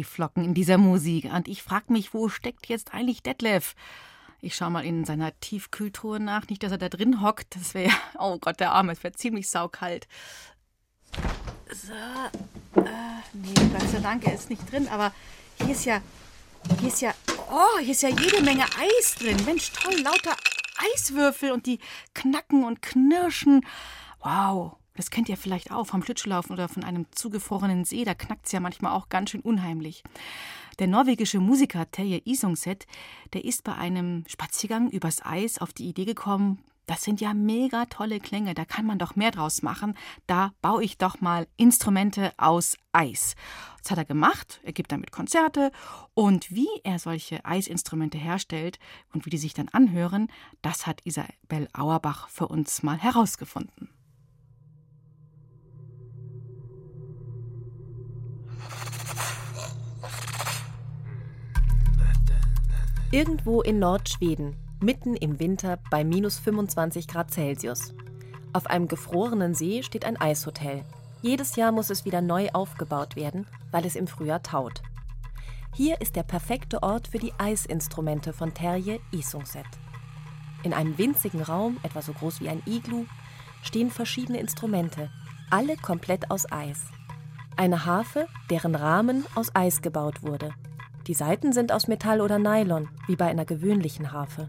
Schneeflocken 0.00 0.44
in 0.44 0.54
dieser 0.54 0.78
Musik. 0.78 1.24
Und 1.24 1.48
ich 1.48 1.62
frage 1.62 1.92
mich, 1.92 2.14
wo 2.14 2.28
steckt 2.28 2.66
jetzt 2.66 2.94
eigentlich 2.94 3.22
Detlef? 3.22 3.74
Ich 4.40 4.56
schaue 4.56 4.70
mal 4.70 4.84
in 4.84 5.04
seiner 5.04 5.38
Tiefkühltruhe 5.40 6.18
nach. 6.18 6.48
Nicht, 6.48 6.62
dass 6.62 6.72
er 6.72 6.78
da 6.78 6.88
drin 6.88 7.22
hockt. 7.22 7.54
Das 7.56 7.74
wäre, 7.74 7.92
oh 8.18 8.38
Gott, 8.38 8.60
der 8.60 8.72
Arme, 8.72 8.92
es 8.92 9.04
wäre 9.04 9.14
ziemlich 9.14 9.48
saukalt. 9.48 10.08
So, 11.72 12.80
äh, 12.80 12.88
nee, 13.32 13.54
Gott 13.54 13.88
sei 13.90 14.00
Dank, 14.00 14.26
er 14.26 14.34
ist 14.34 14.48
nicht 14.48 14.70
drin. 14.70 14.88
Aber 14.88 15.12
hier 15.58 15.70
ist 15.70 15.84
ja, 15.84 16.00
hier 16.78 16.88
ist 16.88 17.02
ja, 17.02 17.12
oh, 17.50 17.78
hier 17.80 17.92
ist 17.92 18.02
ja 18.02 18.08
jede 18.08 18.42
Menge 18.42 18.64
Eis 18.64 19.14
drin. 19.16 19.36
Mensch, 19.44 19.70
toll, 19.72 20.00
lauter 20.00 20.36
Eiswürfel 20.94 21.52
und 21.52 21.66
die 21.66 21.78
knacken 22.14 22.64
und 22.64 22.80
knirschen. 22.80 23.66
Wow, 24.20 24.76
das 25.00 25.10
kennt 25.10 25.30
ihr 25.30 25.38
vielleicht 25.38 25.72
auch 25.72 25.86
vom 25.86 26.02
Schlittschuhlaufen 26.02 26.52
oder 26.52 26.68
von 26.68 26.84
einem 26.84 27.06
zugefrorenen 27.10 27.86
See. 27.86 28.04
Da 28.04 28.12
knackt 28.12 28.44
es 28.44 28.52
ja 28.52 28.60
manchmal 28.60 28.92
auch 28.92 29.08
ganz 29.08 29.30
schön 29.30 29.40
unheimlich. 29.40 30.04
Der 30.78 30.88
norwegische 30.88 31.40
Musiker 31.40 31.90
Terje 31.90 32.20
Isungset, 32.26 32.86
der 33.32 33.46
ist 33.46 33.64
bei 33.64 33.74
einem 33.74 34.24
Spaziergang 34.28 34.90
übers 34.90 35.24
Eis 35.24 35.56
auf 35.58 35.72
die 35.72 35.88
Idee 35.88 36.04
gekommen, 36.04 36.58
das 36.84 37.02
sind 37.02 37.22
ja 37.22 37.32
mega 37.32 37.86
tolle 37.86 38.20
Klänge, 38.20 38.52
da 38.52 38.66
kann 38.66 38.84
man 38.84 38.98
doch 38.98 39.16
mehr 39.16 39.30
draus 39.30 39.62
machen. 39.62 39.96
Da 40.26 40.52
baue 40.60 40.84
ich 40.84 40.98
doch 40.98 41.22
mal 41.22 41.46
Instrumente 41.56 42.32
aus 42.36 42.76
Eis. 42.92 43.36
Das 43.80 43.92
hat 43.92 43.98
er 43.98 44.04
gemacht, 44.04 44.60
er 44.64 44.72
gibt 44.72 44.92
damit 44.92 45.12
Konzerte 45.12 45.72
und 46.12 46.50
wie 46.50 46.68
er 46.84 46.98
solche 46.98 47.42
Eisinstrumente 47.46 48.18
herstellt 48.18 48.78
und 49.14 49.24
wie 49.24 49.30
die 49.30 49.38
sich 49.38 49.54
dann 49.54 49.68
anhören, 49.68 50.28
das 50.60 50.86
hat 50.86 51.00
Isabel 51.06 51.68
Auerbach 51.72 52.28
für 52.28 52.48
uns 52.48 52.82
mal 52.82 52.98
herausgefunden. 52.98 53.88
Irgendwo 63.12 63.60
in 63.60 63.80
Nordschweden, 63.80 64.54
mitten 64.80 65.16
im 65.16 65.40
Winter 65.40 65.80
bei 65.90 66.04
minus 66.04 66.38
25 66.38 67.08
Grad 67.08 67.32
Celsius. 67.32 67.92
Auf 68.52 68.68
einem 68.68 68.86
gefrorenen 68.86 69.52
See 69.52 69.82
steht 69.82 70.04
ein 70.04 70.16
Eishotel. 70.16 70.84
Jedes 71.20 71.56
Jahr 71.56 71.72
muss 71.72 71.90
es 71.90 72.04
wieder 72.04 72.20
neu 72.20 72.50
aufgebaut 72.52 73.16
werden, 73.16 73.48
weil 73.72 73.84
es 73.84 73.96
im 73.96 74.06
Frühjahr 74.06 74.44
taut. 74.44 74.82
Hier 75.74 76.00
ist 76.00 76.14
der 76.14 76.22
perfekte 76.22 76.84
Ort 76.84 77.08
für 77.08 77.18
die 77.18 77.32
Eisinstrumente 77.36 78.32
von 78.32 78.54
Terje 78.54 79.00
Isungset. 79.10 79.66
In 80.62 80.72
einem 80.72 80.96
winzigen 80.96 81.42
Raum, 81.42 81.78
etwa 81.82 82.02
so 82.02 82.12
groß 82.12 82.40
wie 82.40 82.48
ein 82.48 82.62
Iglu, 82.64 83.06
stehen 83.64 83.90
verschiedene 83.90 84.38
Instrumente, 84.38 85.10
alle 85.50 85.76
komplett 85.76 86.30
aus 86.30 86.50
Eis. 86.52 86.78
Eine 87.56 87.86
Harfe, 87.86 88.28
deren 88.50 88.76
Rahmen 88.76 89.26
aus 89.34 89.52
Eis 89.52 89.82
gebaut 89.82 90.22
wurde. 90.22 90.54
Die 91.06 91.14
Saiten 91.14 91.52
sind 91.52 91.72
aus 91.72 91.88
Metall 91.88 92.20
oder 92.20 92.38
Nylon, 92.38 92.88
wie 93.06 93.16
bei 93.16 93.26
einer 93.26 93.44
gewöhnlichen 93.44 94.12
Harfe. 94.12 94.48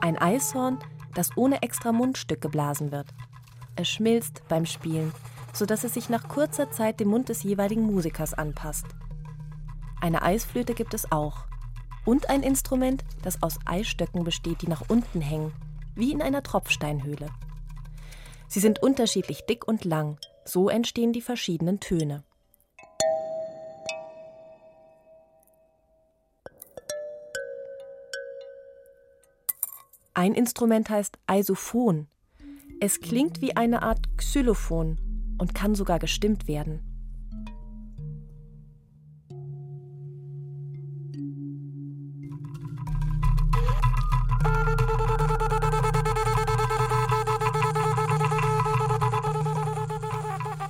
Ein 0.00 0.16
Eishorn, 0.16 0.78
das 1.14 1.36
ohne 1.36 1.62
extra 1.62 1.92
Mundstück 1.92 2.40
geblasen 2.40 2.92
wird. 2.92 3.08
Es 3.76 3.88
schmilzt 3.88 4.42
beim 4.48 4.66
Spielen, 4.66 5.12
sodass 5.52 5.84
es 5.84 5.94
sich 5.94 6.08
nach 6.08 6.28
kurzer 6.28 6.70
Zeit 6.70 7.00
dem 7.00 7.08
Mund 7.08 7.28
des 7.28 7.42
jeweiligen 7.42 7.82
Musikers 7.82 8.34
anpasst. 8.34 8.86
Eine 10.00 10.22
Eisflöte 10.22 10.74
gibt 10.74 10.94
es 10.94 11.12
auch. 11.12 11.44
Und 12.06 12.30
ein 12.30 12.42
Instrument, 12.42 13.04
das 13.22 13.42
aus 13.42 13.58
Eisstöcken 13.66 14.24
besteht, 14.24 14.62
die 14.62 14.68
nach 14.68 14.84
unten 14.88 15.20
hängen, 15.20 15.52
wie 15.94 16.12
in 16.12 16.22
einer 16.22 16.42
Tropfsteinhöhle. 16.42 17.28
Sie 18.48 18.60
sind 18.60 18.82
unterschiedlich 18.82 19.44
dick 19.46 19.68
und 19.68 19.84
lang, 19.84 20.18
so 20.44 20.68
entstehen 20.68 21.12
die 21.12 21.20
verschiedenen 21.20 21.78
Töne. 21.78 22.24
Ein 30.20 30.34
Instrument 30.34 30.90
heißt 30.90 31.18
Eisophon. 31.26 32.06
Es 32.78 33.00
klingt 33.00 33.40
wie 33.40 33.56
eine 33.56 33.80
Art 33.80 34.00
Xylophon 34.18 34.98
und 35.38 35.54
kann 35.54 35.74
sogar 35.74 35.98
gestimmt 35.98 36.46
werden. 36.46 36.80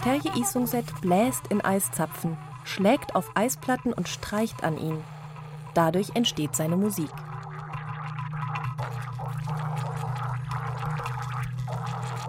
Terje 0.05 0.31
Isungset 0.39 0.85
bläst 1.01 1.49
in 1.49 1.61
Eiszapfen, 1.61 2.37
schlägt 2.63 3.17
auf 3.17 3.29
Eisplatten 3.35 3.93
und 3.93 4.09
streicht 4.09 4.63
an 4.63 4.79
ihnen. 4.79 5.03
Dadurch 5.75 6.15
entsteht 6.15 6.55
seine 6.55 6.77
Musik. 6.77 7.11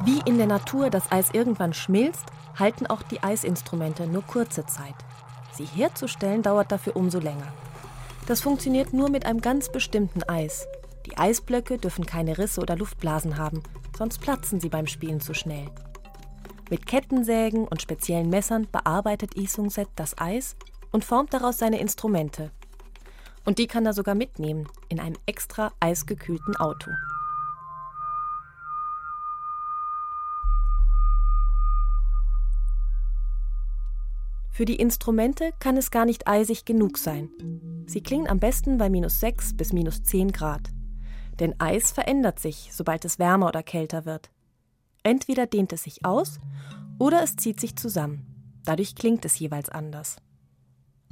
Wie 0.03 0.19
in 0.25 0.37
der 0.37 0.47
Natur 0.47 0.89
das 0.89 1.11
Eis 1.11 1.29
irgendwann 1.31 1.73
schmilzt, 1.73 2.25
halten 2.57 2.87
auch 2.87 3.03
die 3.03 3.21
Eisinstrumente 3.21 4.07
nur 4.07 4.23
kurze 4.23 4.65
Zeit. 4.65 4.95
Sie 5.53 5.65
herzustellen 5.65 6.41
dauert 6.41 6.71
dafür 6.71 6.95
umso 6.95 7.19
länger. 7.19 7.53
Das 8.25 8.41
funktioniert 8.41 8.93
nur 8.93 9.09
mit 9.09 9.25
einem 9.25 9.41
ganz 9.41 9.71
bestimmten 9.71 10.23
Eis. 10.23 10.67
Die 11.05 11.17
Eisblöcke 11.17 11.77
dürfen 11.77 12.05
keine 12.05 12.37
Risse 12.39 12.61
oder 12.61 12.75
Luftblasen 12.75 13.37
haben, 13.37 13.61
sonst 13.95 14.19
platzen 14.21 14.59
sie 14.59 14.69
beim 14.69 14.87
Spielen 14.87 15.21
zu 15.21 15.35
schnell. 15.35 15.67
Mit 16.71 16.87
Kettensägen 16.87 17.67
und 17.67 17.81
speziellen 17.81 18.29
Messern 18.29 18.67
bearbeitet 18.71 19.35
Isungset 19.35 19.89
das 19.95 20.17
Eis 20.17 20.55
und 20.91 21.05
formt 21.05 21.33
daraus 21.33 21.59
seine 21.59 21.79
Instrumente. 21.79 22.49
Und 23.45 23.59
die 23.59 23.67
kann 23.67 23.85
er 23.85 23.93
sogar 23.93 24.15
mitnehmen 24.15 24.67
in 24.87 24.99
einem 24.99 25.17
extra 25.25 25.73
eisgekühlten 25.79 26.55
Auto. 26.55 26.91
Für 34.61 34.65
die 34.65 34.75
Instrumente 34.75 35.53
kann 35.57 35.75
es 35.75 35.89
gar 35.89 36.05
nicht 36.05 36.27
eisig 36.27 36.65
genug 36.65 36.99
sein. 36.99 37.31
Sie 37.87 38.03
klingen 38.03 38.27
am 38.27 38.37
besten 38.39 38.77
bei 38.77 38.91
minus 38.91 39.19
6 39.19 39.57
bis 39.57 39.73
minus 39.73 40.03
10 40.03 40.31
Grad. 40.31 40.69
Denn 41.39 41.55
Eis 41.59 41.91
verändert 41.91 42.37
sich, 42.37 42.69
sobald 42.71 43.03
es 43.03 43.17
wärmer 43.17 43.47
oder 43.47 43.63
kälter 43.63 44.05
wird. 44.05 44.29
Entweder 45.01 45.47
dehnt 45.47 45.73
es 45.73 45.81
sich 45.81 46.05
aus 46.05 46.39
oder 46.99 47.23
es 47.23 47.37
zieht 47.37 47.59
sich 47.59 47.75
zusammen. 47.75 48.27
Dadurch 48.63 48.93
klingt 48.93 49.25
es 49.25 49.39
jeweils 49.39 49.69
anders. 49.69 50.17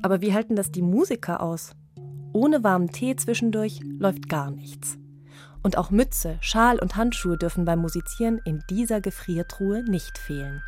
Aber 0.03 0.21
wie 0.21 0.35
halten 0.35 0.55
das 0.55 0.71
die 0.71 0.83
Musiker 0.83 1.41
aus? 1.41 1.71
Ohne 2.33 2.63
warmen 2.63 2.91
Tee 2.91 3.15
zwischendurch 3.15 3.79
läuft 3.97 4.29
gar 4.29 4.51
nichts. 4.51 4.99
Und 5.63 5.75
auch 5.75 5.89
Mütze, 5.89 6.37
Schal 6.41 6.77
und 6.77 6.97
Handschuhe 6.97 7.35
dürfen 7.35 7.65
beim 7.65 7.79
Musizieren 7.79 8.41
in 8.45 8.61
dieser 8.69 9.01
Gefriertruhe 9.01 9.81
nicht 9.89 10.19
fehlen. 10.19 10.61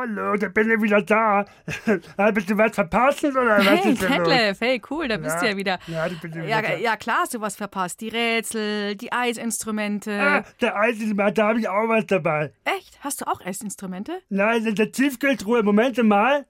Hallo, 0.00 0.34
da 0.36 0.48
bin 0.48 0.70
ich 0.70 0.80
wieder 0.80 1.02
da. 1.02 1.44
Bist 2.32 2.48
du 2.48 2.56
was 2.56 2.74
verpasst 2.74 3.22
oder 3.22 3.58
was 3.58 3.66
Hey, 3.66 3.92
ist 3.92 4.00
denn? 4.02 4.08
Detlef, 4.08 4.60
hey, 4.62 4.80
cool, 4.88 5.08
da 5.08 5.18
bist 5.18 5.34
Ja, 5.36 5.40
du 5.42 5.48
ja 5.50 5.56
wieder. 5.58 5.78
ja, 5.88 6.08
da 6.08 6.14
bin 6.22 6.30
ich 6.30 6.36
wieder 6.36 6.46
ja, 6.46 6.62
da. 6.62 6.74
ja, 6.76 6.96
klar 6.96 7.18
hast 7.20 7.34
du 7.34 7.40
was 7.42 7.56
verpasst. 7.56 8.00
Die 8.00 8.08
Rätsel, 8.08 8.96
die 8.96 9.12
Eisinstrumente. 9.12 10.18
Ah, 10.18 10.44
der 10.62 10.74
Eisenbahn, 10.76 11.34
da 11.34 11.48
habe 11.48 11.60
ich 11.60 11.68
auch 11.68 11.86
was 11.88 12.06
dabei. 12.06 12.50
Echt? 12.64 12.98
Hast 13.00 13.20
du 13.20 13.26
auch 13.26 13.44
Eisinstrumente? 13.44 14.22
Nein, 14.30 14.64
in 14.64 14.74
der 14.74 14.90
Tiefkühltruhe. 14.90 15.62
Moment 15.62 16.02
mal. 16.02 16.46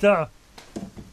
So. 0.00 0.26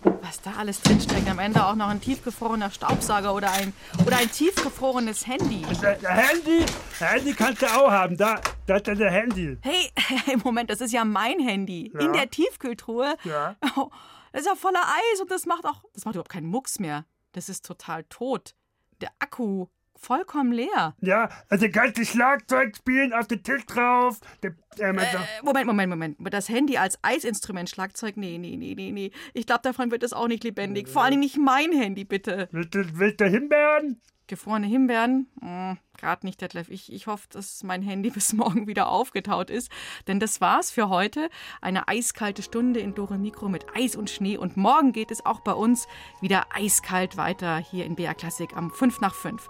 Was 0.04 0.41
da 0.41 0.54
alles 0.58 0.82
drinsteckt. 0.82 1.30
Am 1.30 1.39
Ende 1.39 1.66
auch 1.66 1.76
noch 1.76 1.89
ein 1.89 2.02
tiefgefrorener 2.02 2.72
Staubsauger 2.72 3.34
oder 3.34 3.52
ein, 3.52 3.74
oder 4.06 4.18
ein 4.18 4.32
tiefgefrorenes 4.32 5.28
Handy. 5.28 5.64
Handy, 6.02 6.66
Handy 6.99 7.34
kannst 7.34 7.62
du 7.62 7.68
auch 7.68 7.91
haben. 7.91 8.18
Da, 8.18 8.41
da 8.66 8.78
ist 8.78 8.88
der 8.88 9.12
Handy. 9.12 9.58
Hey, 9.62 9.91
hey, 9.95 10.38
Moment, 10.43 10.70
das 10.70 10.82
ist 10.82 10.91
ja 10.91 11.06
mein 11.06 11.39
Handy. 11.39 11.91
Ja. 11.93 11.99
In 11.99 12.14
der 12.14 12.30
Tiefkühltruhe. 12.30 13.16
Ja. 13.24 13.56
Oh, 13.76 13.89
das 14.32 14.41
ist 14.41 14.47
ja 14.47 14.56
voller 14.56 14.84
Eis 14.84 15.22
und 15.22 15.30
das 15.30 15.45
macht 15.45 15.66
auch, 15.66 15.84
das 15.93 16.06
macht 16.06 16.16
überhaupt 16.16 16.32
keinen 16.32 16.47
Mucks 16.47 16.80
mehr. 16.80 17.06
Das 17.34 17.49
ist 17.49 17.66
total 17.66 18.04
tot. 18.06 18.56
Der 19.02 19.12
Akku 19.20 19.68
vollkommen 20.02 20.52
leer. 20.52 20.95
Ja, 21.02 21.30
also 21.49 21.68
kannst 21.72 21.97
du 21.97 22.06
Schlagzeug 22.06 22.76
spielen, 22.76 23.14
auf 23.14 23.28
den 23.28 23.43
Tisch 23.43 23.66
drauf. 23.66 24.20
Der, 24.43 24.56
also, 24.80 25.18
Äh, 25.18 25.43
Moment, 25.43 25.68
Moment, 25.68 25.89
Moment. 25.89 26.18
Das 26.34 26.49
Handy 26.49 26.78
als 26.78 26.97
Eisinstrument, 27.04 27.70
Schlagzeug? 27.70 28.18
Nee, 28.18 28.38
nee, 28.38 28.58
nee, 28.58 28.74
nee, 28.76 28.91
nee. 28.91 29.12
Ich 29.34 29.45
glaube, 29.45 29.62
davon 29.64 29.91
wird 29.91 30.04
es 30.04 30.14
auch 30.14 30.28
nicht 30.28 30.43
lebendig. 30.43 30.88
Vor 30.88 31.04
allem 31.04 31.20
nicht 31.20 31.38
mein 31.38 31.72
Handy, 31.72 32.04
bitte. 32.04 32.49
Willst 32.52 32.74
du, 32.76 32.97
willst 32.97 33.22
du 33.22 33.26
Himbeeren? 33.26 34.02
Gefrorene 34.32 34.65
Himbeeren? 34.65 35.27
Mm, 35.41 35.73
Gerade 35.97 36.25
nicht, 36.25 36.39
Detlef. 36.39 36.69
Ich, 36.69 36.91
ich 36.91 37.05
hoffe, 37.05 37.27
dass 37.32 37.63
mein 37.63 37.82
Handy 37.82 38.09
bis 38.13 38.32
morgen 38.32 38.65
wieder 38.65 38.88
aufgetaut 38.88 39.49
ist. 39.49 39.69
Denn 40.07 40.21
das 40.21 40.39
war's 40.39 40.71
für 40.71 40.88
heute. 40.88 41.29
Eine 41.59 41.89
eiskalte 41.89 42.41
Stunde 42.41 42.79
in 42.79 42.95
Dore 42.95 43.17
Mikro 43.17 43.49
mit 43.49 43.65
Eis 43.75 43.97
und 43.97 44.09
Schnee. 44.09 44.38
Und 44.38 44.55
morgen 44.55 44.93
geht 44.93 45.11
es 45.11 45.25
auch 45.25 45.41
bei 45.41 45.51
uns 45.51 45.86
wieder 46.21 46.45
eiskalt 46.55 47.17
weiter 47.17 47.57
hier 47.57 47.86
in 47.86 47.95
BR 47.95 48.15
Klassik 48.15 48.55
am 48.55 48.71
5 48.71 49.01
nach 49.01 49.15
5. 49.15 49.49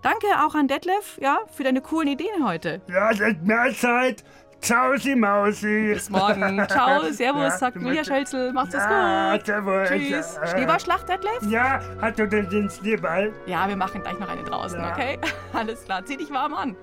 Danke 0.00 0.28
auch 0.44 0.54
an 0.54 0.68
Detlef, 0.68 1.18
ja, 1.20 1.40
für 1.50 1.64
deine 1.64 1.80
coolen 1.80 2.06
Ideen 2.06 2.46
heute. 2.46 2.82
Ja, 2.88 3.10
es 3.10 3.18
ist 3.18 3.42
Mahlzeit. 3.42 4.24
Ciao, 4.60 4.92
Mausi. 5.16 5.92
Bis 5.94 6.10
morgen. 6.10 6.66
Ciao, 6.68 7.00
Servus, 7.10 7.58
sagt 7.58 7.76
Julia 7.80 8.04
Schölzel. 8.04 8.52
Macht's 8.52 8.74
es 8.74 8.82
Ja, 8.82 9.32
gut. 9.36 9.46
servus. 9.46 9.88
Tschüss. 9.88 10.36
Ja. 10.36 10.46
Schneeballschlacht, 10.46 11.08
Detlef? 11.08 11.42
Ja, 11.48 11.80
hast 12.00 12.18
du 12.18 12.26
denn 12.28 12.48
den 12.50 12.68
Schneeball? 12.68 13.32
Ja, 13.46 13.66
wir 13.68 13.76
machen 13.76 14.02
gleich 14.02 14.18
noch 14.18 14.28
eine 14.28 14.42
draußen, 14.44 14.78
Ja. 14.78 14.92
okay? 14.92 15.18
Alles 15.52 15.84
klar, 15.84 16.04
zieh 16.04 16.16
dich 16.16 16.30
warm 16.30 16.54
an. 16.54 16.76